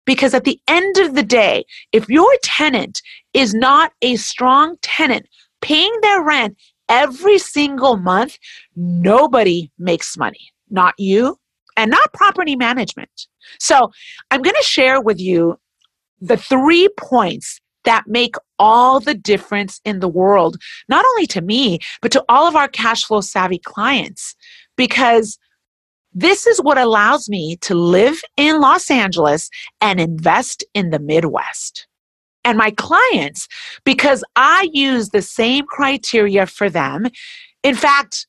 Because 0.07 0.33
at 0.33 0.45
the 0.45 0.59
end 0.67 0.97
of 0.97 1.15
the 1.15 1.23
day, 1.23 1.65
if 1.93 2.09
your 2.09 2.33
tenant 2.43 3.03
is 3.35 3.53
not 3.55 3.93
a 4.01 4.17
strong 4.17 4.77
tenant 4.81 5.27
paying 5.61 5.93
their 6.01 6.23
rent 6.23 6.57
every 6.89 7.39
single 7.39 7.97
month, 7.97 8.39
nobody 8.75 9.71
makes 9.79 10.17
money. 10.17 10.51
Not 10.71 10.95
you 10.99 11.37
and 11.77 11.91
not 11.91 12.13
property 12.13 12.57
management. 12.57 13.27
So 13.59 13.91
I'm 14.31 14.43
going 14.43 14.57
to 14.57 14.63
share 14.63 15.01
with 15.01 15.21
you 15.21 15.59
the 16.21 16.37
three 16.37 16.89
points 16.97 17.61
that 17.85 18.05
make 18.07 18.35
all 18.59 19.01
the 19.01 19.15
difference 19.15 19.81
in 19.85 20.01
the 20.01 20.09
world, 20.09 20.59
not 20.89 21.05
only 21.11 21.27
to 21.29 21.41
me, 21.41 21.79
but 22.03 22.13
to 22.13 22.25
all 22.29 22.47
of 22.47 22.55
our 22.55 22.69
cash 22.69 23.05
flow 23.05 23.23
savvy 23.23 23.59
clients. 23.59 24.35
Because 24.77 25.39
this 26.13 26.47
is 26.47 26.61
what 26.61 26.77
allows 26.77 27.29
me 27.29 27.57
to 27.57 27.75
live 27.75 28.21
in 28.37 28.61
Los 28.61 28.91
Angeles 28.91 29.49
and 29.81 30.01
invest 30.01 30.65
in 30.75 30.91
the 30.91 30.99
Midwest. 30.99 31.87
And 32.45 32.59
my 32.59 32.71
clients, 32.73 33.49
because 33.85 34.25
I 34.35 34.69
use 34.73 35.11
the 35.11 35.23
same 35.23 35.67
criteria 35.67 36.47
for 36.47 36.69
them. 36.69 37.07
In 37.63 37.75
fact, 37.75 38.27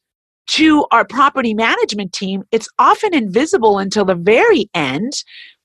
to 0.52 0.86
our 0.92 1.06
property 1.06 1.54
management 1.54 2.12
team, 2.12 2.44
it's 2.52 2.68
often 2.78 3.14
invisible 3.14 3.80
until 3.80 4.04
the 4.04 4.16
very 4.16 4.70
end 4.74 5.14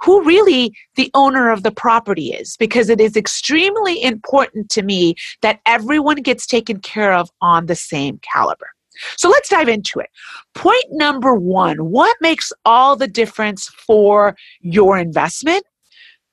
who 0.01 0.23
really 0.23 0.73
the 0.95 1.11
owner 1.13 1.51
of 1.51 1.65
the 1.65 1.73
property 1.73 2.29
is 2.29 2.57
because 2.57 2.89
it 2.89 3.01
is 3.01 3.17
extremely 3.17 4.01
important 4.01 4.71
to 4.71 4.83
me 4.83 5.17
that 5.43 5.59
everyone 5.67 6.23
gets 6.23 6.47
taken 6.47 6.79
care 6.79 7.13
of 7.13 7.29
on 7.41 7.67
the 7.67 7.75
same 7.75 8.21
caliber. 8.23 8.69
So 9.17 9.29
let's 9.29 9.49
dive 9.49 9.69
into 9.69 9.99
it. 9.99 10.09
Point 10.55 10.85
number 10.93 11.35
one 11.35 11.91
what 11.91 12.17
makes 12.21 12.53
all 12.65 12.95
the 12.95 13.09
difference 13.09 13.67
for 13.67 14.37
your 14.61 14.99
investment? 14.99 15.65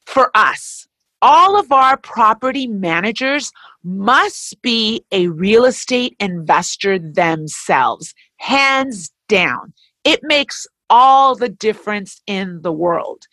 For 0.05 0.29
us, 0.35 0.87
all 1.23 1.57
of 1.57 1.71
our 1.71 1.95
property 1.95 2.67
managers 2.67 3.49
must 3.83 4.61
be 4.61 5.05
a 5.13 5.27
real 5.27 5.63
estate 5.63 6.17
investor 6.19 6.99
themselves, 6.99 8.13
hands 8.43 9.09
down. 9.29 9.73
It 10.03 10.19
makes 10.21 10.67
all 10.89 11.33
the 11.33 11.47
difference 11.47 12.21
in 12.27 12.61
the 12.61 12.73
world. 12.73 13.23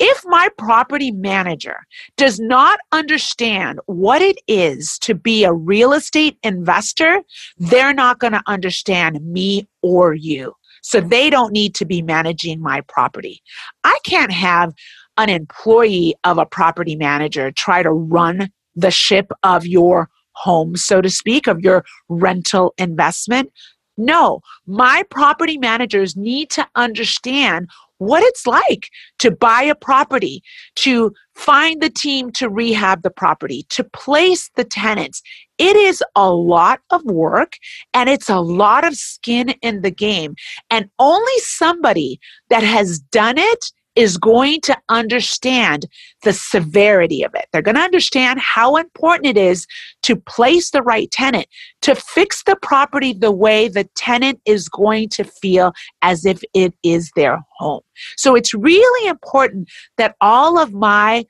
If 0.00 0.22
my 0.26 0.48
property 0.58 1.12
manager 1.12 1.86
does 2.16 2.40
not 2.40 2.80
understand 2.90 3.78
what 3.86 4.22
it 4.22 4.38
is 4.48 4.98
to 5.02 5.14
be 5.14 5.44
a 5.44 5.52
real 5.52 5.92
estate 5.92 6.36
investor, 6.42 7.22
they're 7.56 7.94
not 7.94 8.18
going 8.18 8.32
to 8.32 8.42
understand 8.48 9.24
me 9.24 9.68
or 9.82 10.14
you. 10.14 10.52
So 10.82 11.00
they 11.00 11.30
don't 11.30 11.52
need 11.52 11.76
to 11.76 11.84
be 11.84 12.02
managing 12.02 12.60
my 12.60 12.80
property. 12.82 13.42
I 13.84 13.96
can't 14.04 14.32
have 14.32 14.74
an 15.16 15.30
employee 15.30 16.16
of 16.24 16.38
a 16.38 16.46
property 16.46 16.96
manager 16.96 17.52
try 17.52 17.84
to 17.84 17.90
run 17.92 18.50
the 18.74 18.90
ship 18.90 19.30
of 19.44 19.64
your 19.64 20.10
home, 20.32 20.76
so 20.76 21.00
to 21.00 21.08
speak, 21.08 21.46
of 21.46 21.60
your 21.60 21.84
rental 22.08 22.74
investment. 22.78 23.50
No, 23.96 24.40
my 24.66 25.04
property 25.10 25.58
managers 25.58 26.16
need 26.16 26.50
to 26.50 26.66
understand 26.74 27.68
what 27.98 28.22
it's 28.22 28.46
like 28.46 28.90
to 29.18 29.30
buy 29.30 29.62
a 29.62 29.74
property, 29.74 30.42
to 30.76 31.14
find 31.34 31.80
the 31.80 31.90
team 31.90 32.30
to 32.32 32.48
rehab 32.48 33.02
the 33.02 33.10
property, 33.10 33.64
to 33.70 33.84
place 33.84 34.50
the 34.56 34.64
tenants. 34.64 35.22
It 35.58 35.76
is 35.76 36.02
a 36.14 36.30
lot 36.30 36.80
of 36.90 37.02
work 37.04 37.54
and 37.94 38.10
it's 38.10 38.28
a 38.28 38.40
lot 38.40 38.86
of 38.86 38.96
skin 38.96 39.50
in 39.62 39.80
the 39.80 39.90
game. 39.90 40.34
And 40.70 40.90
only 40.98 41.38
somebody 41.38 42.20
that 42.50 42.62
has 42.62 42.98
done 42.98 43.38
it 43.38 43.72
is 43.96 44.18
going 44.18 44.60
to 44.60 44.76
understand 44.88 45.86
the 46.22 46.32
severity 46.32 47.22
of 47.22 47.34
it. 47.34 47.46
They're 47.52 47.62
going 47.62 47.76
to 47.76 47.80
understand 47.80 48.40
how 48.40 48.76
important 48.76 49.26
it 49.26 49.38
is 49.38 49.66
to 50.02 50.16
place 50.16 50.70
the 50.70 50.82
right 50.82 51.10
tenant, 51.10 51.46
to 51.82 51.94
fix 51.94 52.42
the 52.44 52.56
property 52.56 53.12
the 53.12 53.32
way 53.32 53.68
the 53.68 53.84
tenant 53.96 54.40
is 54.44 54.68
going 54.68 55.08
to 55.10 55.24
feel 55.24 55.72
as 56.02 56.24
if 56.24 56.42
it 56.54 56.74
is 56.82 57.10
their 57.16 57.40
home. 57.56 57.82
So 58.16 58.34
it's 58.34 58.54
really 58.54 59.08
important 59.08 59.70
that 59.96 60.14
all 60.20 60.58
of 60.58 60.72
my 60.72 61.24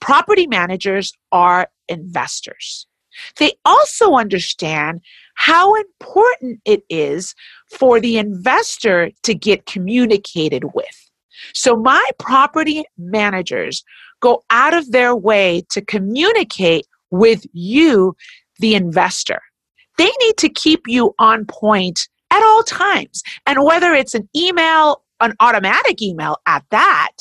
property 0.00 0.46
managers 0.46 1.12
are 1.32 1.68
investors. 1.88 2.86
They 3.38 3.52
also 3.64 4.14
understand 4.14 5.00
how 5.34 5.74
important 5.74 6.60
it 6.64 6.82
is 6.88 7.34
for 7.70 8.00
the 8.00 8.18
investor 8.18 9.10
to 9.22 9.34
get 9.34 9.66
communicated 9.66 10.74
with. 10.74 11.01
So 11.54 11.76
my 11.76 12.04
property 12.18 12.84
managers 12.98 13.84
go 14.20 14.42
out 14.50 14.74
of 14.74 14.90
their 14.92 15.14
way 15.14 15.64
to 15.70 15.80
communicate 15.80 16.86
with 17.10 17.44
you, 17.52 18.16
the 18.58 18.74
investor. 18.74 19.40
They 19.98 20.10
need 20.20 20.36
to 20.38 20.48
keep 20.48 20.82
you 20.86 21.14
on 21.18 21.44
point 21.46 22.08
at 22.30 22.42
all 22.42 22.62
times. 22.62 23.22
And 23.46 23.64
whether 23.64 23.92
it's 23.92 24.14
an 24.14 24.28
email, 24.34 25.02
an 25.20 25.34
automatic 25.40 26.00
email 26.00 26.38
at 26.46 26.64
that, 26.70 27.12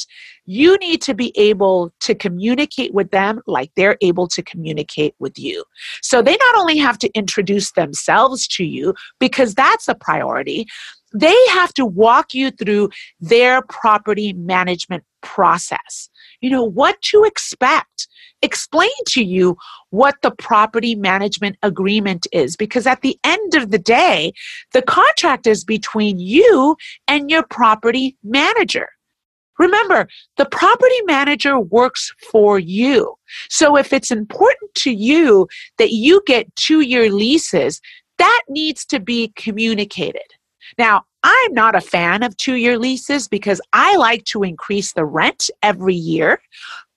you 0.45 0.77
need 0.77 1.01
to 1.03 1.13
be 1.13 1.31
able 1.37 1.93
to 1.99 2.15
communicate 2.15 2.93
with 2.93 3.11
them 3.11 3.41
like 3.45 3.71
they're 3.75 3.97
able 4.01 4.27
to 4.27 4.41
communicate 4.41 5.13
with 5.19 5.37
you. 5.37 5.63
So 6.01 6.21
they 6.21 6.35
not 6.35 6.55
only 6.55 6.77
have 6.77 6.97
to 6.99 7.09
introduce 7.13 7.71
themselves 7.73 8.47
to 8.49 8.63
you, 8.63 8.93
because 9.19 9.53
that's 9.53 9.87
a 9.87 9.95
priority, 9.95 10.67
they 11.13 11.35
have 11.49 11.73
to 11.73 11.85
walk 11.85 12.33
you 12.33 12.51
through 12.51 12.89
their 13.19 13.61
property 13.63 14.33
management 14.33 15.03
process. 15.21 16.09
You 16.41 16.49
know, 16.49 16.63
what 16.63 17.01
to 17.03 17.23
expect. 17.23 18.07
Explain 18.43 18.89
to 19.09 19.23
you 19.23 19.55
what 19.91 20.15
the 20.23 20.31
property 20.31 20.95
management 20.95 21.57
agreement 21.61 22.25
is 22.31 22.55
because 22.55 22.87
at 22.87 23.01
the 23.01 23.19
end 23.23 23.53
of 23.53 23.69
the 23.69 23.77
day, 23.77 24.33
the 24.73 24.81
contract 24.81 25.45
is 25.45 25.63
between 25.63 26.17
you 26.17 26.75
and 27.07 27.29
your 27.29 27.43
property 27.43 28.17
manager. 28.23 28.89
Remember, 29.59 30.07
the 30.37 30.45
property 30.45 31.01
manager 31.05 31.59
works 31.59 32.11
for 32.31 32.57
you. 32.57 33.13
So 33.47 33.77
if 33.77 33.93
it's 33.93 34.09
important 34.09 34.73
to 34.75 34.91
you 34.91 35.47
that 35.77 35.91
you 35.91 36.23
get 36.25 36.55
two 36.55 36.81
year 36.81 37.11
leases, 37.11 37.79
that 38.17 38.41
needs 38.49 38.85
to 38.85 38.99
be 38.99 39.31
communicated. 39.35 40.33
Now, 40.77 41.03
I'm 41.23 41.53
not 41.53 41.75
a 41.75 41.81
fan 41.81 42.23
of 42.23 42.35
two 42.37 42.55
year 42.55 42.79
leases 42.79 43.27
because 43.27 43.61
I 43.73 43.95
like 43.97 44.25
to 44.25 44.43
increase 44.43 44.93
the 44.93 45.05
rent 45.05 45.49
every 45.61 45.95
year. 45.95 46.41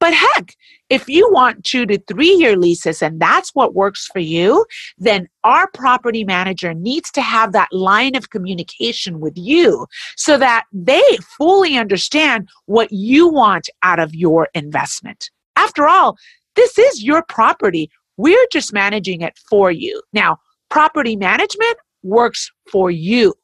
But 0.00 0.14
heck, 0.14 0.54
if 0.88 1.09
you 1.09 1.31
want 1.31 1.64
two 1.64 1.85
to 1.87 1.99
three 2.09 2.33
year 2.33 2.57
leases 2.57 3.02
and 3.02 3.21
that's 3.21 3.50
what 3.54 3.75
works 3.75 4.07
for 4.12 4.21
you, 4.21 4.64
then 4.97 5.28
our 5.45 5.69
property 5.73 6.25
manager 6.25 6.73
needs 6.73 7.11
to 7.12 7.23
have 7.23 7.52
that 7.52 7.73
line 7.73 8.14
of 8.14 8.31
communication 8.31 9.21
with 9.21 9.37
you 9.37 9.87
so 10.16 10.38
that 10.38 10.64
they 10.73 11.02
fully 11.37 11.76
understand 11.76 12.49
what 12.66 12.90
you 12.93 13.28
want 13.28 13.69
out 13.83 13.99
of 13.99 14.14
your 14.14 14.49
investment. 14.54 15.31
After 15.57 15.87
all, 15.87 16.16
this 16.57 16.78
is 16.78 17.02
your 17.02 17.23
property. 17.28 17.90
We're 18.16 18.47
just 18.52 18.73
managing 18.73 19.21
it 19.21 19.38
for 19.50 19.71
you. 19.71 20.02
Now, 20.12 20.38
property 20.71 21.16
management 21.16 21.76
works 22.02 22.50
for 22.71 22.90
you 22.90 23.35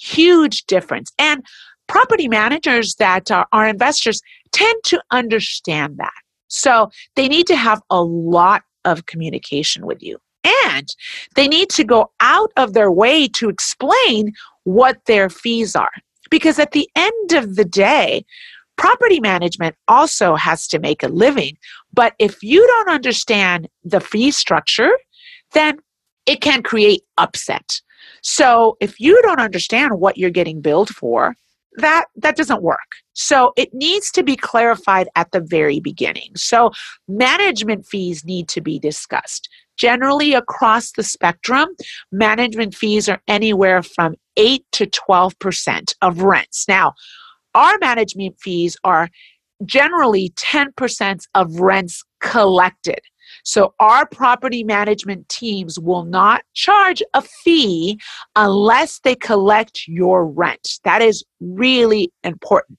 huge 0.00 0.64
difference. 0.66 1.12
And 1.18 1.44
property 1.86 2.28
managers 2.28 2.94
that 2.96 3.30
are, 3.30 3.46
are 3.52 3.66
investors 3.66 4.20
tend 4.52 4.82
to 4.84 5.02
understand 5.10 5.98
that. 5.98 6.12
So 6.48 6.90
they 7.16 7.28
need 7.28 7.46
to 7.48 7.56
have 7.56 7.80
a 7.90 8.02
lot 8.02 8.62
of 8.84 9.06
communication 9.06 9.86
with 9.86 10.02
you. 10.02 10.18
And 10.66 10.88
they 11.36 11.46
need 11.46 11.68
to 11.70 11.84
go 11.84 12.10
out 12.20 12.50
of 12.56 12.72
their 12.72 12.90
way 12.90 13.28
to 13.28 13.48
explain 13.48 14.32
what 14.64 15.04
their 15.06 15.28
fees 15.28 15.76
are. 15.76 15.90
Because 16.30 16.58
at 16.58 16.72
the 16.72 16.88
end 16.96 17.32
of 17.32 17.56
the 17.56 17.64
day, 17.64 18.24
property 18.76 19.20
management 19.20 19.76
also 19.88 20.36
has 20.36 20.66
to 20.68 20.78
make 20.78 21.02
a 21.02 21.08
living. 21.08 21.56
But 21.92 22.14
if 22.18 22.42
you 22.42 22.66
don't 22.66 22.88
understand 22.88 23.68
the 23.84 24.00
fee 24.00 24.30
structure, 24.30 24.92
then 25.52 25.78
it 26.26 26.40
can 26.40 26.62
create 26.62 27.02
upset. 27.18 27.80
So 28.22 28.76
if 28.80 29.00
you 29.00 29.20
don't 29.22 29.40
understand 29.40 29.98
what 29.98 30.18
you're 30.18 30.30
getting 30.30 30.60
billed 30.60 30.90
for, 30.90 31.34
that 31.76 32.06
that 32.16 32.36
doesn't 32.36 32.62
work. 32.62 32.78
So 33.12 33.52
it 33.56 33.72
needs 33.72 34.10
to 34.12 34.22
be 34.22 34.36
clarified 34.36 35.08
at 35.14 35.30
the 35.32 35.40
very 35.40 35.80
beginning. 35.80 36.32
So 36.36 36.72
management 37.08 37.86
fees 37.86 38.24
need 38.24 38.48
to 38.48 38.60
be 38.60 38.78
discussed. 38.78 39.48
Generally 39.76 40.34
across 40.34 40.92
the 40.92 41.02
spectrum, 41.02 41.68
management 42.12 42.74
fees 42.74 43.08
are 43.08 43.22
anywhere 43.28 43.82
from 43.82 44.14
8 44.36 44.64
to 44.72 44.86
12% 44.86 45.94
of 46.02 46.22
rents. 46.22 46.66
Now, 46.68 46.94
our 47.54 47.78
management 47.78 48.36
fees 48.40 48.76
are 48.84 49.08
generally 49.64 50.30
10% 50.36 51.26
of 51.34 51.60
rents 51.60 52.02
collected. 52.20 53.00
So 53.44 53.74
our 53.80 54.06
property 54.06 54.64
management 54.64 55.28
teams 55.28 55.78
will 55.78 56.04
not 56.04 56.42
charge 56.54 57.02
a 57.14 57.22
fee 57.22 58.00
unless 58.36 59.00
they 59.00 59.14
collect 59.14 59.82
your 59.86 60.26
rent. 60.26 60.80
That 60.84 61.02
is 61.02 61.24
really 61.40 62.12
important. 62.24 62.78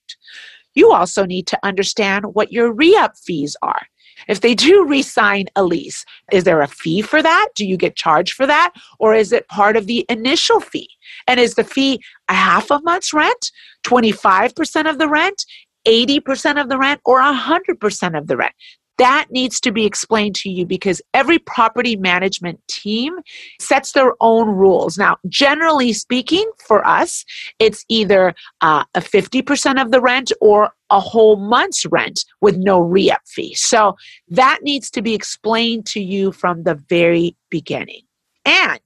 you 0.74 0.92
also 0.92 1.26
need 1.26 1.48
to 1.48 1.60
understand 1.64 2.26
what 2.34 2.52
your 2.52 2.72
re 2.72 2.96
up 2.96 3.18
fees 3.18 3.56
are. 3.62 3.82
If 4.28 4.42
they 4.42 4.56
do 4.56 4.86
re 4.86 5.02
sign 5.02 5.46
a 5.56 5.64
lease, 5.64 6.06
is 6.32 6.44
there 6.44 6.62
a 6.62 6.68
fee 6.68 7.02
for 7.02 7.22
that? 7.22 7.50
Do 7.56 7.66
you 7.66 7.78
get 7.78 7.96
charged 7.96 8.34
for 8.34 8.46
that? 8.48 8.74
Or 9.00 9.14
is 9.14 9.32
it 9.32 9.48
part 9.48 9.76
of 9.76 9.88
the 9.88 10.06
initial 10.10 10.60
fee? 10.60 10.90
And 11.28 11.40
is 11.40 11.56
the 11.56 11.64
fee 11.64 12.02
a 12.30 12.34
half 12.34 12.70
a 12.72 12.80
month's 12.84 13.14
rent, 13.14 13.52
25% 13.84 14.90
of 14.90 14.98
the 15.00 15.08
rent, 15.08 15.46
80% 15.88 16.62
of 16.62 16.70
the 16.70 16.78
rent, 16.78 17.02
or 17.06 17.20
100% 17.20 18.18
of 18.18 18.28
the 18.28 18.38
rent? 18.38 18.54
That 19.02 19.32
needs 19.32 19.60
to 19.60 19.72
be 19.72 19.84
explained 19.84 20.36
to 20.36 20.48
you 20.48 20.64
because 20.64 21.02
every 21.16 21.40
property 21.40 21.96
management 21.96 22.60
team 22.68 23.18
sets 23.60 23.94
their 23.94 24.14
own 24.22 24.48
rules. 24.50 24.96
Now, 24.96 25.18
generally 25.28 25.92
speaking, 25.92 26.48
for 26.68 26.88
us, 26.88 27.26
it's 27.58 27.84
either 27.90 28.36
uh, 28.62 28.84
a 28.94 29.00
50% 29.00 29.82
of 29.82 29.90
the 29.90 30.00
rent 30.00 30.32
or 30.40 30.70
a 30.92 31.00
whole 31.00 31.38
month's 31.38 31.84
rent 31.88 32.26
with 32.42 32.58
no 32.58 32.80
re 32.80 33.10
up 33.10 33.22
fee. 33.26 33.56
So 33.56 33.96
that 34.30 34.60
needs 34.62 34.92
to 34.92 35.02
be 35.02 35.16
explained 35.16 35.88
to 35.88 36.00
you 36.00 36.32
from 36.32 36.62
the 36.62 36.76
very 36.76 37.36
beginning. 37.50 38.04
And 38.46 38.86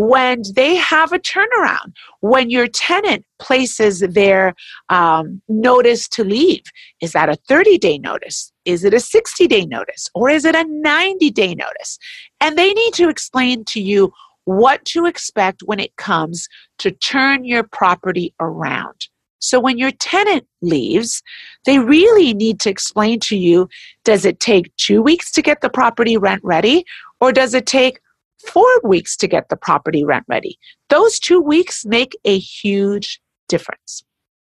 when 0.00 0.42
they 0.54 0.76
have 0.76 1.12
a 1.12 1.18
turnaround, 1.18 1.92
when 2.20 2.48
your 2.48 2.66
tenant 2.68 3.26
places 3.38 4.00
their 4.00 4.54
um, 4.88 5.42
notice 5.48 6.08
to 6.08 6.24
leave, 6.24 6.62
is 7.02 7.12
that 7.12 7.28
a 7.28 7.34
30 7.48 7.76
day 7.76 7.98
notice? 7.98 8.50
Is 8.70 8.84
it 8.84 8.94
a 8.94 9.00
60 9.00 9.46
day 9.46 9.66
notice? 9.66 10.08
Or 10.14 10.30
is 10.30 10.44
it 10.44 10.54
a 10.54 10.64
90 10.68 11.30
day 11.30 11.54
notice? 11.54 11.98
And 12.40 12.56
they 12.56 12.72
need 12.72 12.94
to 12.94 13.08
explain 13.08 13.64
to 13.66 13.80
you 13.80 14.12
what 14.44 14.84
to 14.86 15.06
expect 15.06 15.62
when 15.64 15.80
it 15.80 15.94
comes 15.96 16.48
to 16.78 16.90
turn 16.90 17.44
your 17.44 17.62
property 17.62 18.34
around. 18.40 19.06
So 19.38 19.58
when 19.58 19.78
your 19.78 19.92
tenant 19.92 20.46
leaves, 20.60 21.22
they 21.64 21.78
really 21.78 22.34
need 22.34 22.60
to 22.60 22.70
explain 22.70 23.20
to 23.20 23.36
you 23.36 23.68
does 24.04 24.24
it 24.24 24.40
take 24.40 24.74
two 24.76 25.00
weeks 25.00 25.30
to 25.32 25.42
get 25.42 25.60
the 25.60 25.70
property 25.70 26.16
rent 26.16 26.42
ready? 26.44 26.84
Or 27.20 27.32
does 27.32 27.54
it 27.54 27.66
take 27.66 28.00
four 28.46 28.68
weeks 28.82 29.16
to 29.18 29.26
get 29.26 29.48
the 29.48 29.56
property 29.56 30.04
rent 30.04 30.24
ready. 30.28 30.58
Those 30.88 31.18
two 31.18 31.40
weeks 31.40 31.84
make 31.84 32.16
a 32.24 32.38
huge 32.38 33.20
difference. 33.48 34.02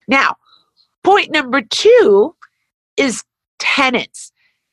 Now, 0.07 0.35
point 1.03 1.31
number 1.31 1.61
two 1.61 2.35
is 2.97 3.23
tenants. 3.59 4.31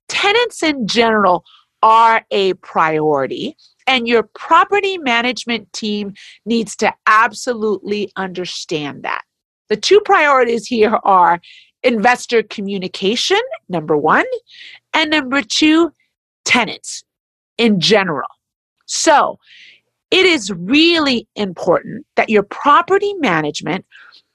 Tenants 0.08 0.62
in 0.62 0.86
general 0.86 1.44
are 1.82 2.24
a 2.30 2.54
priority, 2.54 3.56
and 3.86 4.08
your 4.08 4.22
property 4.22 4.96
management 4.98 5.72
team 5.72 6.14
needs 6.46 6.76
to 6.76 6.92
absolutely 7.06 8.10
understand 8.16 9.02
that. 9.02 9.22
The 9.68 9.76
two 9.76 10.00
priorities 10.04 10.66
here 10.66 10.98
are 11.04 11.40
investor 11.82 12.42
communication, 12.42 13.40
number 13.68 13.96
one, 13.96 14.24
and 14.92 15.10
number 15.10 15.42
two, 15.42 15.92
tenants 16.44 17.04
in 17.58 17.80
general. 17.80 18.28
So 18.86 19.38
it 20.10 20.26
is 20.26 20.50
really 20.50 21.26
important 21.36 22.06
that 22.16 22.30
your 22.30 22.42
property 22.42 23.14
management 23.14 23.84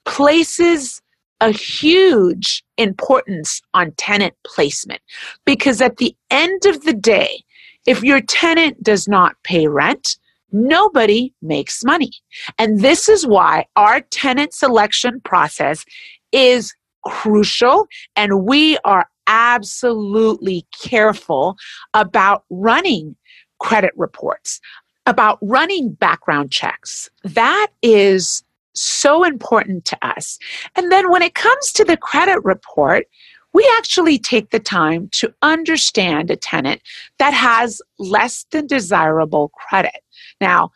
places 0.04 1.00
a 1.40 1.50
huge 1.50 2.62
importance 2.76 3.62
on 3.74 3.92
tenant 3.92 4.34
placement 4.44 5.00
because 5.44 5.80
at 5.80 5.96
the 5.96 6.14
end 6.30 6.66
of 6.66 6.84
the 6.84 6.92
day, 6.92 7.42
if 7.86 8.02
your 8.02 8.20
tenant 8.20 8.82
does 8.82 9.08
not 9.08 9.36
pay 9.42 9.66
rent, 9.66 10.16
nobody 10.52 11.32
makes 11.42 11.84
money. 11.84 12.12
And 12.58 12.80
this 12.80 13.08
is 13.08 13.26
why 13.26 13.66
our 13.76 14.00
tenant 14.00 14.52
selection 14.52 15.20
process 15.22 15.84
is 16.32 16.74
crucial 17.04 17.86
and 18.16 18.44
we 18.44 18.76
are 18.84 19.06
absolutely 19.26 20.66
careful 20.78 21.56
about 21.94 22.44
running 22.50 23.16
credit 23.60 23.92
reports, 23.96 24.60
about 25.06 25.38
running 25.40 25.92
background 25.92 26.50
checks. 26.50 27.08
That 27.24 27.68
is 27.82 28.42
so 28.74 29.24
important 29.24 29.84
to 29.86 29.98
us. 30.02 30.38
And 30.76 30.90
then 30.90 31.10
when 31.10 31.22
it 31.22 31.34
comes 31.34 31.72
to 31.72 31.84
the 31.84 31.96
credit 31.96 32.44
report, 32.44 33.06
we 33.52 33.68
actually 33.78 34.18
take 34.18 34.50
the 34.50 34.60
time 34.60 35.08
to 35.12 35.34
understand 35.42 36.30
a 36.30 36.36
tenant 36.36 36.82
that 37.18 37.34
has 37.34 37.82
less 37.98 38.46
than 38.50 38.66
desirable 38.66 39.50
credit. 39.50 40.02
Now, 40.40 40.70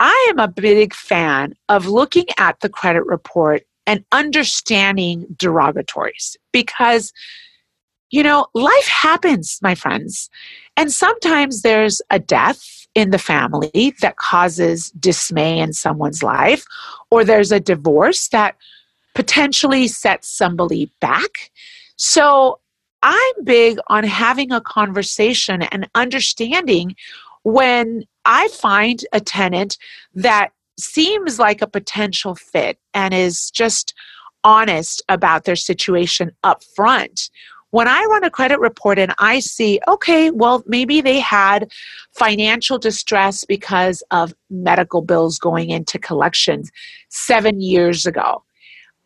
I 0.00 0.26
am 0.30 0.38
a 0.38 0.48
big 0.48 0.94
fan 0.94 1.54
of 1.68 1.86
looking 1.86 2.26
at 2.38 2.60
the 2.60 2.68
credit 2.68 3.04
report 3.06 3.62
and 3.86 4.04
understanding 4.12 5.26
derogatories 5.38 6.36
because 6.52 7.12
you 8.10 8.22
know, 8.22 8.46
life 8.54 8.86
happens, 8.86 9.58
my 9.62 9.74
friends. 9.74 10.30
And 10.76 10.92
sometimes 10.92 11.62
there's 11.62 12.00
a 12.10 12.18
death 12.18 12.77
in 12.94 13.10
the 13.10 13.18
family 13.18 13.94
that 14.00 14.16
causes 14.16 14.90
dismay 14.92 15.58
in 15.58 15.72
someone's 15.72 16.22
life, 16.22 16.64
or 17.10 17.24
there's 17.24 17.52
a 17.52 17.60
divorce 17.60 18.28
that 18.28 18.56
potentially 19.14 19.88
sets 19.88 20.28
somebody 20.28 20.90
back. 21.00 21.50
So 21.96 22.60
I'm 23.02 23.44
big 23.44 23.78
on 23.88 24.04
having 24.04 24.52
a 24.52 24.60
conversation 24.60 25.62
and 25.62 25.88
understanding 25.94 26.96
when 27.42 28.04
I 28.24 28.48
find 28.48 29.04
a 29.12 29.20
tenant 29.20 29.78
that 30.14 30.50
seems 30.78 31.38
like 31.38 31.62
a 31.62 31.66
potential 31.66 32.34
fit 32.34 32.78
and 32.94 33.14
is 33.14 33.50
just 33.50 33.94
honest 34.44 35.02
about 35.08 35.44
their 35.44 35.56
situation 35.56 36.30
up 36.44 36.62
front 36.76 37.30
when 37.70 37.88
I 37.88 38.02
run 38.04 38.24
a 38.24 38.30
credit 38.30 38.60
report 38.60 38.98
and 38.98 39.14
I 39.18 39.40
see, 39.40 39.80
okay, 39.86 40.30
well, 40.30 40.62
maybe 40.66 41.00
they 41.00 41.20
had 41.20 41.70
financial 42.12 42.78
distress 42.78 43.44
because 43.44 44.02
of 44.10 44.34
medical 44.50 45.02
bills 45.02 45.38
going 45.38 45.70
into 45.70 45.98
collections 45.98 46.70
seven 47.08 47.60
years 47.60 48.06
ago. 48.06 48.42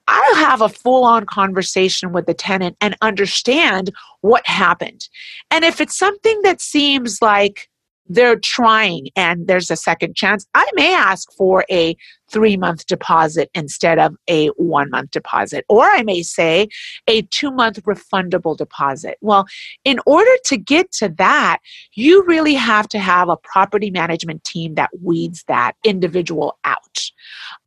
I'll 0.09 0.35
have 0.37 0.61
a 0.61 0.69
full 0.69 1.05
on 1.05 1.27
conversation 1.27 2.13
with 2.13 2.27
the 2.27 2.35
tenant 2.35 2.77
and 2.81 2.97
understand 3.03 3.93
what 4.21 4.47
happened. 4.47 5.09
And 5.51 5.65
if 5.65 5.81
it's 5.81 5.97
something 5.97 6.43
that 6.43 6.61
seems 6.61 7.23
like 7.23 7.69
they're 8.09 8.39
trying 8.39 9.09
and 9.17 9.47
there's 9.47 9.71
a 9.71 9.77
second 9.77 10.17
chance, 10.17 10.47
I 10.55 10.69
may 10.75 10.95
ask 10.95 11.33
for 11.33 11.65
a 11.71 11.97
three 12.31 12.57
month 12.57 12.87
deposit 12.87 13.51
instead 13.55 13.99
of 13.99 14.17
a 14.29 14.49
one 14.49 14.91
month 14.91 15.11
deposit. 15.11 15.65
Or 15.69 15.85
I 15.85 16.03
may 16.03 16.23
say 16.23 16.69
a 17.07 17.23
two 17.23 17.51
month 17.51 17.83
refundable 17.85 18.57
deposit. 18.57 19.19
Well, 19.21 19.47
in 19.85 20.01
order 20.07 20.31
to 20.47 20.57
get 20.57 20.93
to 20.93 21.09
that, 21.19 21.59
you 21.95 22.25
really 22.25 22.55
have 22.55 22.89
to 22.89 22.99
have 22.99 23.29
a 23.29 23.37
property 23.37 23.91
management 23.91 24.45
team 24.45 24.75
that 24.75 24.91
weeds 25.03 25.45
that 25.49 25.73
individual 25.85 26.59
out. 26.65 27.11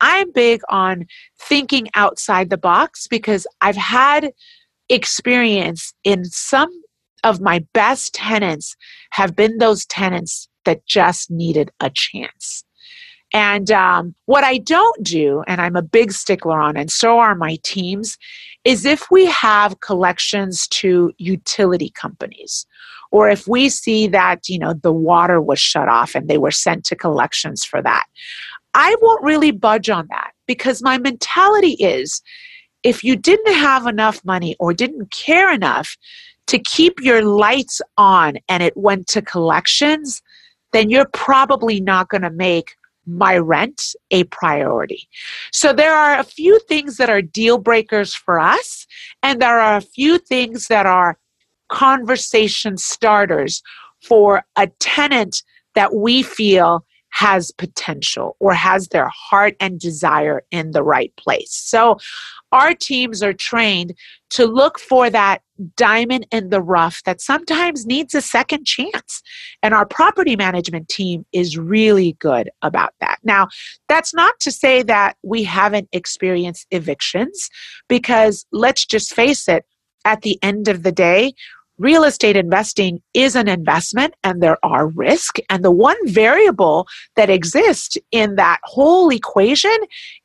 I'm 0.02 0.32
big 0.32 0.62
on 0.70 1.06
thinking 1.40 1.88
outside 1.96 2.50
the 2.50 2.58
box 2.58 3.08
because 3.08 3.48
I've 3.62 3.78
had 3.78 4.32
experience 4.90 5.94
in 6.04 6.26
some 6.26 6.70
of 7.24 7.42
my 7.42 7.66
best 7.74 8.14
tenants 8.14 8.76
have 9.12 9.36
been 9.36 9.58
those 9.58 9.86
tenants 9.86 10.48
that 10.66 10.86
just 10.86 11.32
needed 11.32 11.72
a 11.80 11.92
chance. 11.94 12.64
And 13.34 13.70
um, 13.72 14.16
what 14.26 14.44
I 14.44 14.60
don't 14.60 15.04
do, 15.04 15.44
and 15.48 15.60
I'm 15.60 15.76
a 15.76 15.82
big 15.82 16.12
stickler 16.12 16.60
on, 16.60 16.78
and 16.78 16.92
so 16.92 17.20
are 17.20 17.36
my 17.36 17.58
teams, 17.64 18.18
is 18.64 18.86
if 18.86 19.12
we 19.12 19.26
have 19.26 19.82
collections 19.82 20.68
to 20.70 21.12
utility 21.18 21.90
companies, 21.90 22.66
or 23.12 23.30
if 23.30 23.48
we 23.48 23.70
see 23.70 24.08
that 24.08 24.48
you 24.48 24.58
know 24.58 24.74
the 24.74 24.94
water 24.94 25.42
was 25.42 25.60
shut 25.60 25.90
off 25.90 26.16
and 26.16 26.28
they 26.28 26.38
were 26.38 26.52
sent 26.52 26.86
to 26.86 26.96
collections 26.96 27.66
for 27.66 27.82
that, 27.82 28.06
I 28.74 28.96
won't 29.02 29.24
really 29.24 29.52
budge 29.52 29.90
on 29.90 30.08
that 30.12 30.32
because 30.48 30.82
my 30.82 30.98
mentality 30.98 31.74
is, 31.74 32.22
if 32.84 33.04
you 33.04 33.16
didn't 33.16 33.54
have 33.54 33.88
enough 33.88 34.24
money 34.24 34.56
or 34.60 34.74
didn't 34.74 35.12
care 35.12 35.52
enough 35.54 35.98
to 36.48 36.60
keep 36.60 37.00
your 37.02 37.24
lights 37.24 37.82
on 37.98 38.38
and 38.50 38.62
it 38.62 38.76
went 38.78 39.08
to 39.08 39.22
collections, 39.22 40.22
then 40.74 40.90
you're 40.90 41.10
probably 41.14 41.80
not 41.80 42.10
going 42.10 42.22
to 42.22 42.30
make 42.30 42.76
my 43.08 43.38
rent 43.38 43.96
a 44.12 44.24
priority. 44.26 45.08
So 45.52 45.74
there 45.74 45.96
are 45.96 46.20
a 46.20 46.24
few 46.24 46.60
things 46.68 46.98
that 46.98 47.10
are 47.10 47.22
deal 47.22 47.58
breakers 47.58 48.16
for 48.16 48.40
us, 48.40 48.88
and 49.22 49.42
there 49.42 49.60
are 49.60 49.78
a 49.78 49.82
few 49.82 50.18
things 50.18 50.68
that 50.68 50.86
are 50.86 51.18
conversation 51.70 52.78
starters 52.78 53.62
for 54.04 54.44
a 54.56 54.68
tenant 54.80 55.44
that 55.76 55.94
we 55.94 56.24
feel 56.24 56.86
has 57.16 57.50
potential 57.52 58.36
or 58.42 58.54
has 58.54 58.90
their 58.90 59.08
heart 59.08 59.56
and 59.62 59.80
desire 59.80 60.44
in 60.52 60.72
the 60.72 60.84
right 60.84 61.16
place. 61.16 61.52
So 61.54 61.98
our 62.52 62.74
teams 62.74 63.24
are 63.24 63.32
trained 63.32 63.94
to 64.32 64.46
look 64.46 64.78
for 64.78 65.10
that 65.10 65.42
diamond 65.78 66.28
in 66.34 66.50
the 66.50 66.62
rough 66.62 67.02
that 67.06 67.22
sometimes 67.22 67.86
needs 67.86 68.14
a 68.14 68.22
second 68.22 68.66
chance. 68.66 69.22
And 69.64 69.74
our 69.74 69.86
property 69.86 70.36
management 70.36 70.90
team 70.90 71.26
is 71.32 71.58
really 71.58 72.18
good 72.20 72.50
about 72.62 72.94
that. 73.00 73.20
Now, 73.24 73.48
that's 73.88 74.14
not 74.14 74.34
to 74.42 74.52
say 74.52 74.84
that 74.84 75.16
we 75.24 75.46
haven't 75.46 75.88
experienced 75.94 76.68
evictions, 76.72 77.50
because 77.88 78.46
let's 78.52 78.86
just 78.86 79.14
face 79.14 79.48
it, 79.48 79.64
at 80.04 80.22
the 80.22 80.38
end 80.44 80.68
of 80.68 80.84
the 80.84 80.92
day, 80.92 81.34
real 81.78 82.04
estate 82.04 82.36
investing 82.36 83.02
is 83.14 83.36
an 83.36 83.48
investment 83.48 84.14
and 84.24 84.42
there 84.42 84.58
are 84.64 84.88
risk 84.88 85.38
And 85.50 85.64
the 85.64 85.72
one 85.72 85.98
variable 86.06 86.88
that 87.16 87.30
exists 87.30 87.98
in 88.12 88.36
that 88.36 88.60
whole 88.64 89.12
equation 89.12 89.78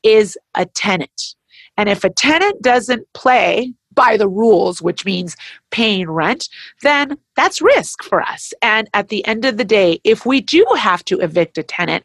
is 0.03 0.39
a 0.55 0.67
tenant. 0.67 1.35
And 1.77 1.89
if 1.89 2.05
a 2.05 2.11
tenant 2.11 2.63
doesn't 2.63 3.07
play 3.15 3.73
by 3.93 4.17
the 4.17 4.29
rules, 4.29 4.81
which 4.81 5.05
means 5.05 5.37
paying 5.71 6.09
rent, 6.09 6.49
then 6.83 7.17
that's 7.37 7.61
risk 7.61 8.03
for 8.05 8.23
us. 8.23 8.53
And 8.63 8.89
at 8.95 9.09
the 9.09 9.27
end 9.27 9.45
of 9.45 9.57
the 9.57 9.65
day, 9.65 10.01
if 10.05 10.25
we 10.25 10.41
do 10.41 10.65
have 10.79 11.05
to 11.07 11.19
evict 11.21 11.59
a 11.59 11.63
tenant, 11.63 12.05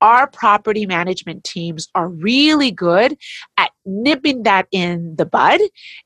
our 0.00 0.28
property 0.28 0.86
management 0.86 1.44
teams 1.44 1.88
are 1.94 2.08
really 2.08 2.70
good 2.70 3.16
at 3.56 3.70
nipping 3.84 4.42
that 4.42 4.66
in 4.70 5.16
the 5.16 5.26
bud 5.26 5.60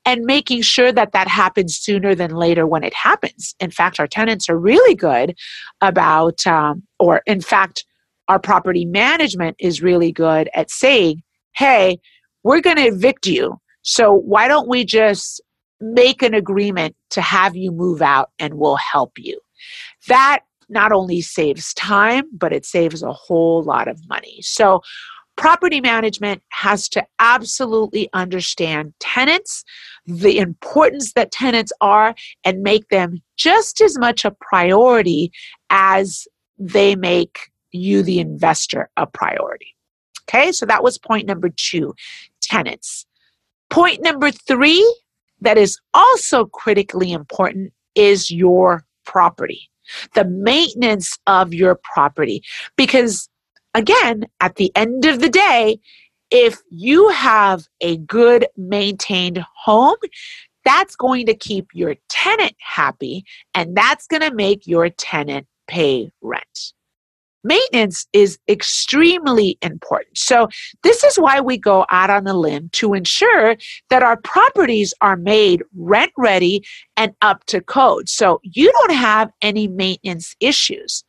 and 0.04 0.24
making 0.24 0.62
sure 0.62 0.92
that 0.92 1.12
that 1.12 1.28
happens 1.28 1.76
sooner 1.76 2.14
than 2.14 2.30
later 2.30 2.66
when 2.66 2.84
it 2.84 2.94
happens. 2.94 3.54
In 3.58 3.70
fact, 3.70 3.98
our 3.98 4.06
tenants 4.06 4.48
are 4.48 4.58
really 4.58 4.94
good 4.94 5.36
about, 5.80 6.46
um, 6.46 6.82
or 6.98 7.22
in 7.26 7.40
fact, 7.40 7.84
our 8.28 8.38
property 8.38 8.84
management 8.84 9.56
is 9.58 9.82
really 9.82 10.12
good 10.12 10.48
at 10.54 10.70
saying, 10.70 11.22
hey, 11.56 11.98
we're 12.44 12.60
going 12.60 12.76
to 12.76 12.86
evict 12.86 13.26
you. 13.26 13.60
So 13.82 14.12
why 14.12 14.46
don't 14.46 14.68
we 14.68 14.84
just 14.84 15.40
make 15.80 16.22
an 16.22 16.34
agreement 16.34 16.94
to 17.10 17.20
have 17.20 17.56
you 17.56 17.72
move 17.72 18.02
out 18.02 18.30
and 18.38 18.54
we'll 18.54 18.76
help 18.76 19.12
you? 19.18 19.40
That 20.06 20.40
not 20.70 20.92
only 20.92 21.20
saves 21.20 21.74
time, 21.74 22.24
but 22.32 22.52
it 22.52 22.64
saves 22.64 23.02
a 23.02 23.12
whole 23.12 23.62
lot 23.62 23.88
of 23.88 24.00
money. 24.08 24.38
So 24.42 24.82
property 25.36 25.80
management 25.80 26.42
has 26.50 26.88
to 26.90 27.04
absolutely 27.18 28.08
understand 28.12 28.92
tenants, 29.00 29.64
the 30.06 30.38
importance 30.38 31.14
that 31.14 31.32
tenants 31.32 31.72
are, 31.80 32.14
and 32.44 32.62
make 32.62 32.88
them 32.88 33.22
just 33.36 33.80
as 33.80 33.98
much 33.98 34.24
a 34.24 34.36
priority 34.40 35.32
as 35.70 36.26
they 36.58 36.94
make 36.94 37.50
you, 37.72 38.02
the 38.02 38.18
investor, 38.18 38.90
a 38.96 39.06
priority. 39.06 39.74
Okay, 40.28 40.52
so 40.52 40.66
that 40.66 40.82
was 40.82 40.98
point 40.98 41.26
number 41.26 41.48
two 41.48 41.94
tenants. 42.42 43.06
Point 43.70 44.02
number 44.02 44.30
three, 44.30 44.84
that 45.40 45.56
is 45.56 45.78
also 45.94 46.44
critically 46.44 47.12
important, 47.12 47.72
is 47.94 48.30
your 48.30 48.84
property, 49.06 49.69
the 50.14 50.24
maintenance 50.24 51.18
of 51.26 51.54
your 51.54 51.78
property. 51.82 52.42
Because 52.76 53.28
again, 53.74 54.26
at 54.40 54.56
the 54.56 54.72
end 54.76 55.04
of 55.04 55.20
the 55.20 55.30
day, 55.30 55.80
if 56.30 56.60
you 56.70 57.08
have 57.08 57.66
a 57.80 57.96
good 57.98 58.46
maintained 58.56 59.44
home, 59.56 59.96
that's 60.64 60.94
going 60.94 61.26
to 61.26 61.34
keep 61.34 61.68
your 61.72 61.96
tenant 62.08 62.54
happy 62.58 63.24
and 63.54 63.76
that's 63.76 64.06
going 64.06 64.22
to 64.22 64.34
make 64.34 64.66
your 64.66 64.90
tenant 64.90 65.46
pay 65.66 66.10
rent. 66.20 66.72
Maintenance 67.42 68.06
is 68.12 68.38
extremely 68.48 69.58
important. 69.62 70.18
So, 70.18 70.48
this 70.82 71.02
is 71.04 71.16
why 71.16 71.40
we 71.40 71.56
go 71.56 71.86
out 71.90 72.10
on 72.10 72.24
the 72.24 72.34
limb 72.34 72.68
to 72.72 72.94
ensure 72.94 73.56
that 73.88 74.02
our 74.02 74.18
properties 74.18 74.92
are 75.00 75.16
made 75.16 75.62
rent 75.74 76.12
ready 76.18 76.62
and 76.96 77.14
up 77.22 77.44
to 77.46 77.60
code. 77.60 78.08
So, 78.08 78.40
you 78.42 78.70
don't 78.72 78.96
have 78.96 79.30
any 79.40 79.68
maintenance 79.68 80.36
issues, 80.40 81.02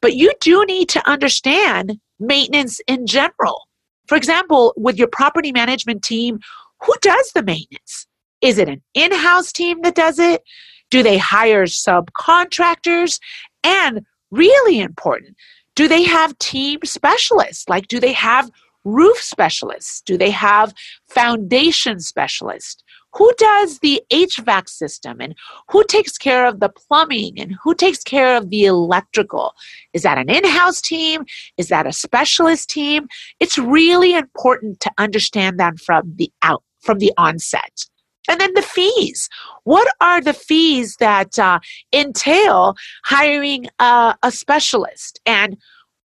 but 0.00 0.14
you 0.14 0.32
do 0.40 0.64
need 0.64 0.88
to 0.90 1.08
understand 1.08 2.00
maintenance 2.18 2.80
in 2.88 3.06
general. 3.06 3.68
For 4.08 4.16
example, 4.16 4.72
with 4.76 4.98
your 4.98 5.08
property 5.08 5.52
management 5.52 6.02
team, 6.02 6.40
who 6.84 6.94
does 7.00 7.32
the 7.32 7.42
maintenance? 7.42 8.06
Is 8.40 8.58
it 8.58 8.68
an 8.68 8.82
in 8.94 9.12
house 9.12 9.52
team 9.52 9.82
that 9.82 9.94
does 9.94 10.18
it? 10.18 10.42
Do 10.90 11.02
they 11.02 11.18
hire 11.18 11.66
subcontractors? 11.66 13.18
And 13.64 14.02
really 14.30 14.80
important, 14.80 15.36
do 15.76 15.86
they 15.86 16.02
have 16.02 16.36
team 16.38 16.80
specialists? 16.84 17.68
Like, 17.68 17.86
do 17.86 18.00
they 18.00 18.12
have 18.12 18.50
roof 18.84 19.18
specialists? 19.18 20.00
Do 20.00 20.16
they 20.16 20.30
have 20.30 20.72
foundation 21.08 22.00
specialists? 22.00 22.82
Who 23.12 23.32
does 23.38 23.78
the 23.78 24.02
HVAC 24.10 24.68
system 24.68 25.20
and 25.20 25.34
who 25.70 25.84
takes 25.84 26.18
care 26.18 26.46
of 26.46 26.60
the 26.60 26.68
plumbing 26.68 27.38
and 27.38 27.56
who 27.62 27.74
takes 27.74 28.02
care 28.02 28.36
of 28.36 28.50
the 28.50 28.64
electrical? 28.64 29.54
Is 29.92 30.02
that 30.02 30.18
an 30.18 30.30
in 30.30 30.44
house 30.44 30.80
team? 30.80 31.24
Is 31.56 31.68
that 31.68 31.86
a 31.86 31.92
specialist 31.92 32.68
team? 32.68 33.06
It's 33.38 33.58
really 33.58 34.14
important 34.14 34.80
to 34.80 34.90
understand 34.98 35.58
that 35.60 35.78
from 35.78 36.12
the 36.16 36.30
out, 36.42 36.62
from 36.80 36.98
the 36.98 37.12
onset. 37.16 37.86
And 38.28 38.40
then 38.40 38.54
the 38.54 38.62
fees. 38.62 39.28
What 39.64 39.88
are 40.00 40.20
the 40.20 40.32
fees 40.32 40.96
that 40.96 41.38
uh, 41.38 41.60
entail 41.92 42.76
hiring 43.04 43.66
a, 43.78 44.16
a 44.22 44.30
specialist? 44.30 45.20
And 45.26 45.56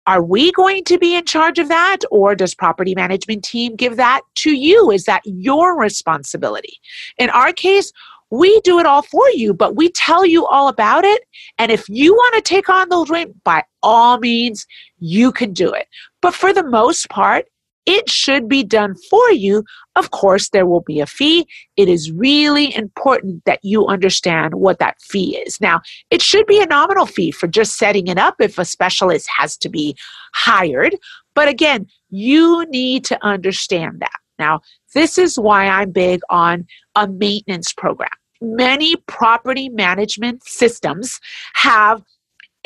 are 0.09 0.23
we 0.23 0.51
going 0.53 0.85
to 0.85 0.99
be 0.99 1.15
in 1.15 1.27
charge 1.27 1.59
of 1.59 1.69
that 1.69 1.99
or 2.11 2.35
does 2.35 2.55
property 2.55 2.95
management 2.95 3.45
team 3.45 3.77
give 3.77 3.97
that 3.97 4.23
to 4.37 4.53
you 4.53 4.91
is 4.91 5.05
that 5.05 5.21
your 5.25 5.79
responsibility 5.79 6.81
in 7.19 7.29
our 7.31 7.53
case 7.53 7.93
we 8.31 8.59
do 8.61 8.79
it 8.79 8.87
all 8.87 9.03
for 9.03 9.29
you 9.31 9.53
but 9.53 9.77
we 9.77 9.91
tell 9.91 10.25
you 10.25 10.47
all 10.47 10.69
about 10.69 11.05
it 11.05 11.25
and 11.59 11.71
if 11.71 11.89
you 11.89 12.15
want 12.15 12.35
to 12.35 12.41
take 12.41 12.71
on 12.71 12.89
the 12.89 13.07
rent 13.11 13.45
by 13.45 13.63
all 13.83 14.19
means 14.19 14.67
you 14.99 15.31
can 15.31 15.53
do 15.53 15.71
it 15.71 15.87
but 16.23 16.35
for 16.35 16.53
the 16.55 16.65
most 16.65 17.09
part 17.11 17.47
it 17.89 18.11
should 18.11 18.51
be 18.51 18.63
done 18.63 18.95
for 19.09 19.31
you. 19.31 19.65
Of 19.97 20.11
course, 20.11 20.51
there 20.51 20.67
will 20.67 20.83
be 20.83 21.01
a 21.01 21.07
fee. 21.07 21.49
It 21.79 21.89
is 21.89 22.13
really 22.13 22.77
important 22.77 23.43
that 23.47 23.61
you 23.63 23.87
understand 23.87 24.57
what 24.57 24.79
that 24.79 25.01
fee 25.01 25.39
is. 25.39 25.59
Now, 25.59 25.81
it 26.11 26.21
should 26.21 26.47
be 26.47 26.61
a 26.61 26.67
nominal 26.67 27.07
fee 27.07 27.31
for 27.31 27.47
just 27.47 27.79
setting 27.79 28.09
it 28.09 28.19
up 28.19 28.35
if 28.41 28.59
a 28.59 28.67
specialist 28.67 29.27
has 29.35 29.57
to 29.57 29.71
be 29.71 29.97
hired. 30.35 30.97
But 31.35 31.49
again, 31.49 31.87
you 32.11 32.67
need 32.69 33.07
to 33.07 33.19
understand 33.25 34.01
that. 34.01 34.21
Now, 34.39 34.61
this 34.95 35.17
is 35.17 35.39
why 35.39 35.67
I'm 35.67 35.91
big 35.91 36.21
on 36.29 36.67
a 36.95 37.09
maintenance 37.09 37.73
program. 37.73 38.11
Many 38.43 38.97
property 39.07 39.71
management 39.71 40.45
systems 40.45 41.21
have 41.55 42.03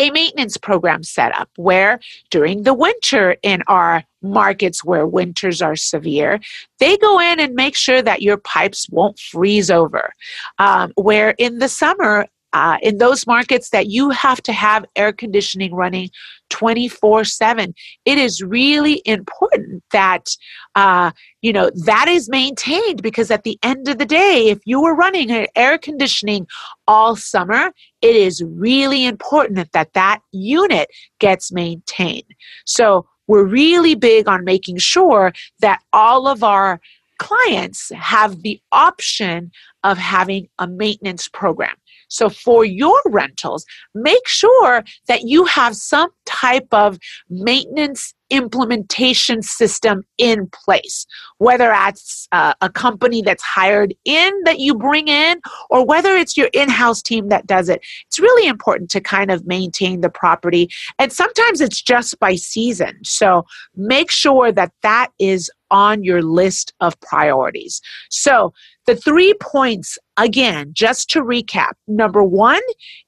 a 0.03 0.11
maintenance 0.11 0.57
program 0.57 1.05
set 1.05 1.35
up 1.37 1.49
where 1.57 2.01
during 2.31 2.65
the 2.65 2.75
winter 2.75 3.37
in 3.43 3.63
our 3.69 4.03
markets 4.21 4.85
where 4.85 5.07
winters 5.07 5.63
are 5.63 5.77
severe, 5.77 6.41
they 6.81 6.97
go 6.97 7.21
in 7.21 7.39
and 7.39 7.55
make 7.55 7.77
sure 7.77 8.03
that 8.03 8.21
your 8.21 8.37
pipes 8.37 8.89
won't 8.91 9.19
freeze 9.19 9.71
over. 9.71 10.13
Um, 10.59 10.93
where 10.97 11.35
in 11.39 11.61
the 11.61 11.69
summer, 11.69 12.27
uh, 12.53 12.79
in 12.83 12.99
those 12.99 13.27
markets 13.27 13.71
that 13.71 13.89
you 13.89 14.11
have 14.11 14.43
to 14.43 14.53
have 14.53 14.85
air 14.97 15.13
conditioning 15.13 15.75
running 15.75 16.11
24 16.51 17.25
7 17.25 17.75
it 18.05 18.19
is 18.19 18.43
really 18.43 19.03
important 19.05 19.83
that 19.91 20.37
uh, 20.75 21.11
you 21.41 21.53
know 21.53 21.71
that 21.85 22.09
is 22.09 22.29
maintained 22.29 23.03
because 23.03 23.31
at 23.31 23.45
the 23.45 23.59
end 23.63 23.89
of 23.89 23.99
the 23.99 24.07
day 24.07 24.49
if 24.49 24.59
you 24.65 24.81
were 24.81 24.95
running 24.95 25.47
air 25.57 25.79
conditioning 25.79 26.47
all 26.87 27.17
summer 27.17 27.73
it 28.03 28.17
is 28.17 28.43
really 28.43 29.07
important 29.07 29.57
that 29.57 29.73
that, 29.73 29.93
that 29.95 30.21
unit 30.33 30.91
gets 31.21 31.53
maintained. 31.53 32.35
So 32.67 33.07
we're 33.29 33.45
really 33.45 33.95
big 33.95 34.29
on 34.29 34.45
making 34.45 34.79
sure 34.79 35.33
that 35.61 35.81
all 35.93 36.27
of 36.27 36.43
our 36.43 36.81
clients 37.19 37.91
have 37.95 38.43
the 38.43 38.61
option 38.73 39.53
of 39.85 39.97
having 39.97 40.49
a 40.59 40.67
maintenance 40.67 41.29
program 41.29 41.75
so 42.13 42.29
for 42.29 42.65
your 42.65 43.01
rentals, 43.07 43.65
make 43.95 44.29
sure 44.29 44.85
that 45.09 45.23
you 45.23 45.45
have 45.47 45.75
some 45.75 46.11
type 46.27 46.69
of 46.73 46.99
maintenance 47.31 48.15
implementation 48.29 49.43
system 49.43 50.03
in 50.17 50.49
place, 50.49 51.07
whether 51.39 51.67
that's 51.67 52.27
uh, 52.33 52.55
a 52.63 52.71
company 52.71 53.21
that's 53.21 53.43
hired 53.43 53.95
in 54.07 54.33
that 54.45 54.59
you 54.59 54.75
bring 54.75 55.09
in, 55.09 55.39
or 55.69 55.85
whether 55.85 56.17
it's 56.17 56.37
your 56.37 56.49
in 56.55 56.69
house 56.69 57.03
team 57.03 57.29
that 57.29 57.47
does 57.47 57.69
it. 57.69 57.83
It's 58.07 58.19
really 58.19 58.49
important 58.49 58.91
to 58.91 59.01
kind 59.01 59.31
of 59.31 59.47
maintain 59.47 60.01
the 60.01 60.09
property. 60.09 60.71
And 60.99 61.13
sometimes 61.13 61.61
it's 61.61 61.83
just 61.83 62.19
by 62.19 62.35
season. 62.35 62.99
So 63.05 63.45
make 63.77 64.11
sure 64.11 64.51
that 64.53 64.73
that 64.83 65.09
is 65.19 65.51
on 65.73 66.05
your 66.05 66.23
list 66.23 66.73
of 66.81 66.99
priorities. 67.01 67.81
So, 68.11 68.53
the 68.87 68.97
three 68.97 69.35
points, 69.41 69.97
again, 70.17 70.71
just 70.73 71.09
to 71.11 71.23
recap 71.23 71.73
number 71.87 72.23
one 72.23 72.61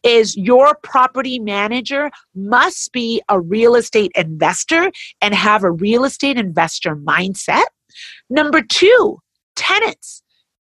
is 0.05 0.37
your 0.37 0.77
property 0.83 1.39
manager 1.41 2.11
must 2.35 2.93
be 2.93 3.21
a 3.29 3.41
real 3.41 3.75
estate 3.75 4.13
investor 4.15 4.91
and 5.21 5.35
have 5.35 5.65
a 5.65 5.71
real 5.71 6.05
estate 6.05 6.39
investor 6.39 6.97
mindset. 6.97 7.65
Number 8.31 8.63
two, 8.63 9.19
tenants. 9.57 10.23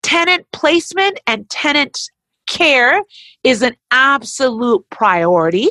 Tenant 0.04 0.46
placement 0.52 1.20
and 1.28 1.50
tenant 1.50 2.00
care 2.48 3.02
is 3.44 3.62
an 3.62 3.76
absolute 3.92 4.84
priority. 4.90 5.70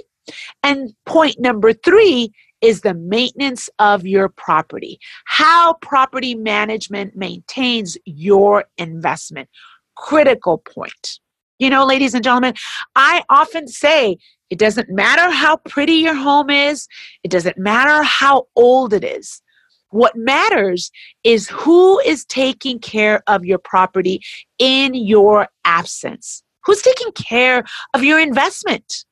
And 0.63 0.93
point 1.07 1.37
number 1.39 1.73
three 1.73 2.33
is 2.61 2.81
the 2.81 2.95
maintenance 2.95 3.69
of 3.79 4.07
your 4.07 4.29
property, 4.29 4.99
how 5.25 5.75
property 5.75 6.35
management 6.35 7.17
maintains 7.17 7.97
your 8.05 8.65
investment. 8.79 9.49
Critical 9.97 10.59
point. 10.59 11.21
You 11.59 11.71
know, 11.71 11.87
ladies 11.87 12.15
and 12.15 12.23
gentlemen, 12.23 12.55
I 12.95 13.23
often 13.31 13.67
say 13.67 14.19
it 14.51 14.59
doesn't 14.59 14.91
matter 14.91 15.31
how 15.31 15.57
pretty 15.57 15.95
your 15.95 16.15
home 16.15 16.51
is, 16.51 16.87
it 17.23 17.31
doesn't 17.31 17.59
matter 17.59 18.03
how 18.03 18.47
old 18.57 18.93
it 18.93 19.05
is. 19.05 19.41
What 19.91 20.17
matters 20.17 20.91
is 21.25 21.49
who 21.49 21.99
is 22.01 22.25
taking 22.27 22.79
care 22.79 23.23
of 23.27 23.45
your 23.45 23.59
property 23.59 24.21
in 24.59 24.95
your 24.95 25.49
absence. 25.65 26.43
Who's 26.65 26.83
taking 26.83 27.13
care 27.13 27.65
of 27.95 28.03
your 28.05 28.19
investment? 28.19 29.05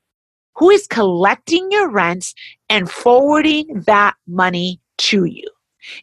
Who 0.57 0.71
is 0.71 0.87
collecting 0.87 1.69
your 1.71 1.89
rents 1.91 2.35
and 2.75 2.91
forwarding 2.91 3.85
that 3.87 4.17
money 4.27 4.81
to 4.99 5.27
you? 5.27 5.49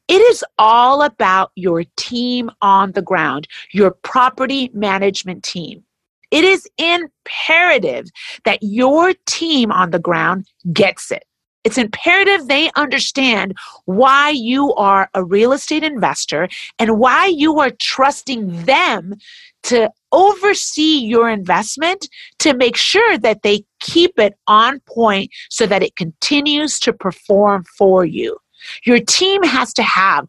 It 0.08 0.22
is 0.22 0.42
all 0.58 1.02
about 1.02 1.52
your 1.56 1.84
team 1.98 2.50
on 2.62 2.94
the 2.94 3.02
ground, 3.02 3.48
your 3.74 3.92
property 3.92 4.72
management 4.74 5.44
team. 5.44 5.84
It 6.30 6.46
is 6.46 6.66
imperative 6.78 8.10
that 8.46 8.60
your 8.62 9.14
team 9.26 9.70
on 9.72 9.92
the 9.92 10.00
ground 10.00 10.48
gets 10.72 11.12
it. 11.12 11.26
It's 11.64 11.78
imperative 11.78 12.48
they 12.48 12.72
understand 12.76 13.56
why 13.86 14.30
you 14.30 14.74
are 14.74 15.10
a 15.14 15.24
real 15.24 15.54
estate 15.54 15.84
investor 15.84 16.50
and 16.80 16.98
why 16.98 17.28
you 17.28 17.60
are 17.60 17.70
trusting 17.70 18.66
them 18.66 19.16
to 19.64 19.92
oversee 20.12 21.00
your 21.00 21.30
investment 21.30 22.10
to 22.40 22.56
make 22.56 22.76
sure 22.76 23.18
that 23.20 23.44
they 23.44 23.64
keep 23.80 24.18
it 24.18 24.34
on 24.48 24.80
point 24.88 25.30
so 25.50 25.66
that 25.68 25.84
it 25.84 25.96
continues 25.96 26.80
to 26.80 26.94
perform 26.94 27.64
for 27.78 28.06
you. 28.06 28.38
Your 28.86 29.00
team 29.00 29.44
has 29.44 29.74
to 29.76 29.84
have 29.84 30.26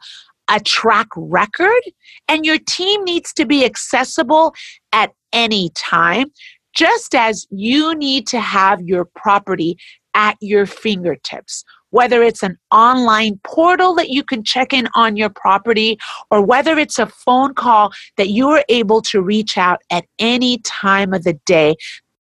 a 0.49 0.61
track 0.61 1.09
record 1.17 1.83
and 2.29 2.45
your 2.45 2.59
team 2.59 3.05
needs 3.05 3.33
to 3.35 3.47
be 3.47 3.65
accessible 3.65 4.55
at 4.93 5.13
any 5.33 5.71
time, 5.71 6.31
just 6.75 7.15
as 7.15 7.47
you 7.51 7.95
need 7.95 8.27
to 8.27 8.41
have 8.41 8.83
your 8.83 9.05
property 9.05 9.79
at 10.15 10.37
your 10.41 10.67
fingertips. 10.67 11.65
Whether 11.91 12.23
it's 12.23 12.43
an 12.43 12.59
online 12.71 13.39
portal 13.45 13.95
that 13.97 14.09
you 14.09 14.25
can 14.25 14.45
check 14.45 14.73
in 14.73 14.89
on 14.95 15.17
your 15.17 15.29
property, 15.29 15.99
or 16.31 16.41
whether 16.41 16.79
it's 16.79 16.99
a 16.99 17.07
phone 17.07 17.55
call 17.55 17.93
that 18.17 18.31
you 18.31 18.49
are 18.49 18.65
able 18.69 19.03
to 19.03 19.21
reach 19.21 19.59
out 19.59 19.83
at 19.91 20.07
any 20.19 20.59
time 20.59 21.13
of 21.13 21.25
the 21.25 21.35
day, 21.45 21.77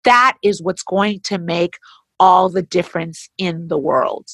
that 0.04 0.36
is 0.42 0.62
what's 0.62 0.82
going 0.82 1.20
to 1.20 1.38
make 1.38 1.78
all 2.18 2.48
the 2.48 2.62
difference 2.62 3.28
in 3.38 3.68
the 3.68 3.78
world. 3.78 4.26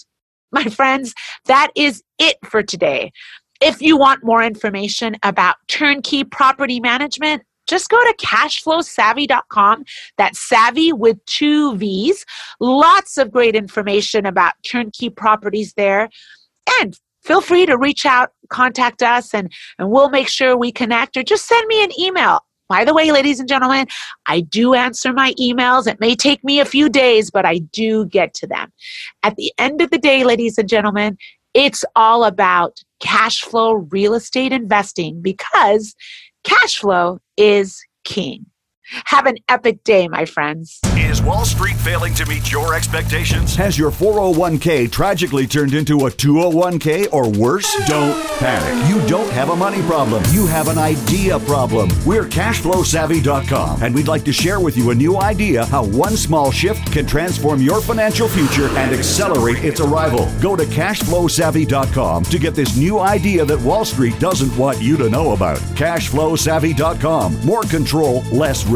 My 0.52 0.64
friends, 0.64 1.14
that 1.44 1.70
is 1.76 2.02
it 2.18 2.36
for 2.44 2.62
today. 2.62 3.12
If 3.60 3.82
you 3.82 3.96
want 3.96 4.24
more 4.24 4.42
information 4.42 5.16
about 5.22 5.56
turnkey 5.68 6.24
property 6.24 6.80
management, 6.80 7.42
just 7.66 7.88
go 7.88 7.98
to 7.98 8.14
cashflowsavvy.com. 8.18 9.84
That's 10.18 10.38
savvy 10.38 10.92
with 10.92 11.24
two 11.26 11.76
V's. 11.76 12.24
Lots 12.60 13.18
of 13.18 13.30
great 13.30 13.54
information 13.54 14.26
about 14.26 14.54
turnkey 14.62 15.10
properties 15.10 15.72
there. 15.74 16.08
And 16.80 16.98
feel 17.22 17.40
free 17.40 17.66
to 17.66 17.76
reach 17.76 18.06
out, 18.06 18.30
contact 18.48 19.02
us, 19.02 19.34
and, 19.34 19.52
and 19.78 19.90
we'll 19.90 20.10
make 20.10 20.28
sure 20.28 20.56
we 20.56 20.72
connect 20.72 21.16
or 21.16 21.22
just 21.22 21.46
send 21.46 21.66
me 21.66 21.82
an 21.82 21.90
email. 21.98 22.40
By 22.68 22.84
the 22.84 22.94
way, 22.94 23.12
ladies 23.12 23.38
and 23.38 23.48
gentlemen, 23.48 23.86
I 24.26 24.40
do 24.40 24.74
answer 24.74 25.12
my 25.12 25.32
emails. 25.40 25.86
It 25.86 26.00
may 26.00 26.16
take 26.16 26.42
me 26.42 26.58
a 26.58 26.64
few 26.64 26.88
days, 26.88 27.30
but 27.30 27.46
I 27.46 27.58
do 27.58 28.06
get 28.06 28.34
to 28.34 28.46
them. 28.46 28.72
At 29.22 29.36
the 29.36 29.52
end 29.56 29.80
of 29.80 29.90
the 29.90 29.98
day, 29.98 30.24
ladies 30.24 30.58
and 30.58 30.68
gentlemen, 30.68 31.16
it's 31.54 31.84
all 31.94 32.24
about 32.24 32.82
cash 33.00 33.42
flow 33.42 33.72
real 33.72 34.14
estate 34.14 34.52
investing 34.52 35.22
because 35.22 35.94
Cash 36.46 36.78
flow 36.78 37.18
is 37.36 37.84
king. 38.04 38.46
Have 39.06 39.26
an 39.26 39.36
epic 39.48 39.82
day, 39.84 40.06
my 40.08 40.24
friends. 40.24 40.78
Is 40.96 41.20
Wall 41.20 41.44
Street 41.44 41.76
failing 41.76 42.14
to 42.14 42.26
meet 42.26 42.50
your 42.52 42.74
expectations? 42.74 43.54
Has 43.56 43.76
your 43.76 43.90
401k 43.90 44.90
tragically 44.90 45.46
turned 45.46 45.74
into 45.74 46.06
a 46.06 46.10
201k 46.10 47.12
or 47.12 47.28
worse? 47.28 47.66
Don't 47.86 48.14
panic. 48.38 48.88
You 48.88 49.04
don't 49.08 49.30
have 49.32 49.50
a 49.50 49.56
money 49.56 49.82
problem. 49.82 50.22
You 50.30 50.46
have 50.46 50.68
an 50.68 50.78
idea 50.78 51.38
problem. 51.40 51.90
We're 52.04 52.24
cashflowsavvy.com 52.24 53.82
and 53.82 53.94
we'd 53.94 54.08
like 54.08 54.24
to 54.24 54.32
share 54.32 54.60
with 54.60 54.76
you 54.76 54.90
a 54.90 54.94
new 54.94 55.18
idea 55.20 55.64
how 55.66 55.84
one 55.84 56.16
small 56.16 56.50
shift 56.50 56.92
can 56.92 57.06
transform 57.06 57.60
your 57.60 57.80
financial 57.80 58.28
future 58.28 58.68
and 58.68 58.94
accelerate 58.94 59.64
its 59.64 59.80
arrival. 59.80 60.30
Go 60.40 60.54
to 60.54 60.64
cashflowsavvy.com 60.64 62.24
to 62.24 62.38
get 62.38 62.54
this 62.54 62.76
new 62.76 63.00
idea 63.00 63.44
that 63.44 63.60
Wall 63.60 63.84
Street 63.84 64.18
doesn't 64.20 64.56
want 64.56 64.80
you 64.80 64.96
to 64.96 65.10
know 65.10 65.32
about. 65.32 65.58
Cashflowsavvy.com. 65.74 67.44
More 67.44 67.62
control, 67.62 68.22
less 68.32 68.64
risk 68.64 68.75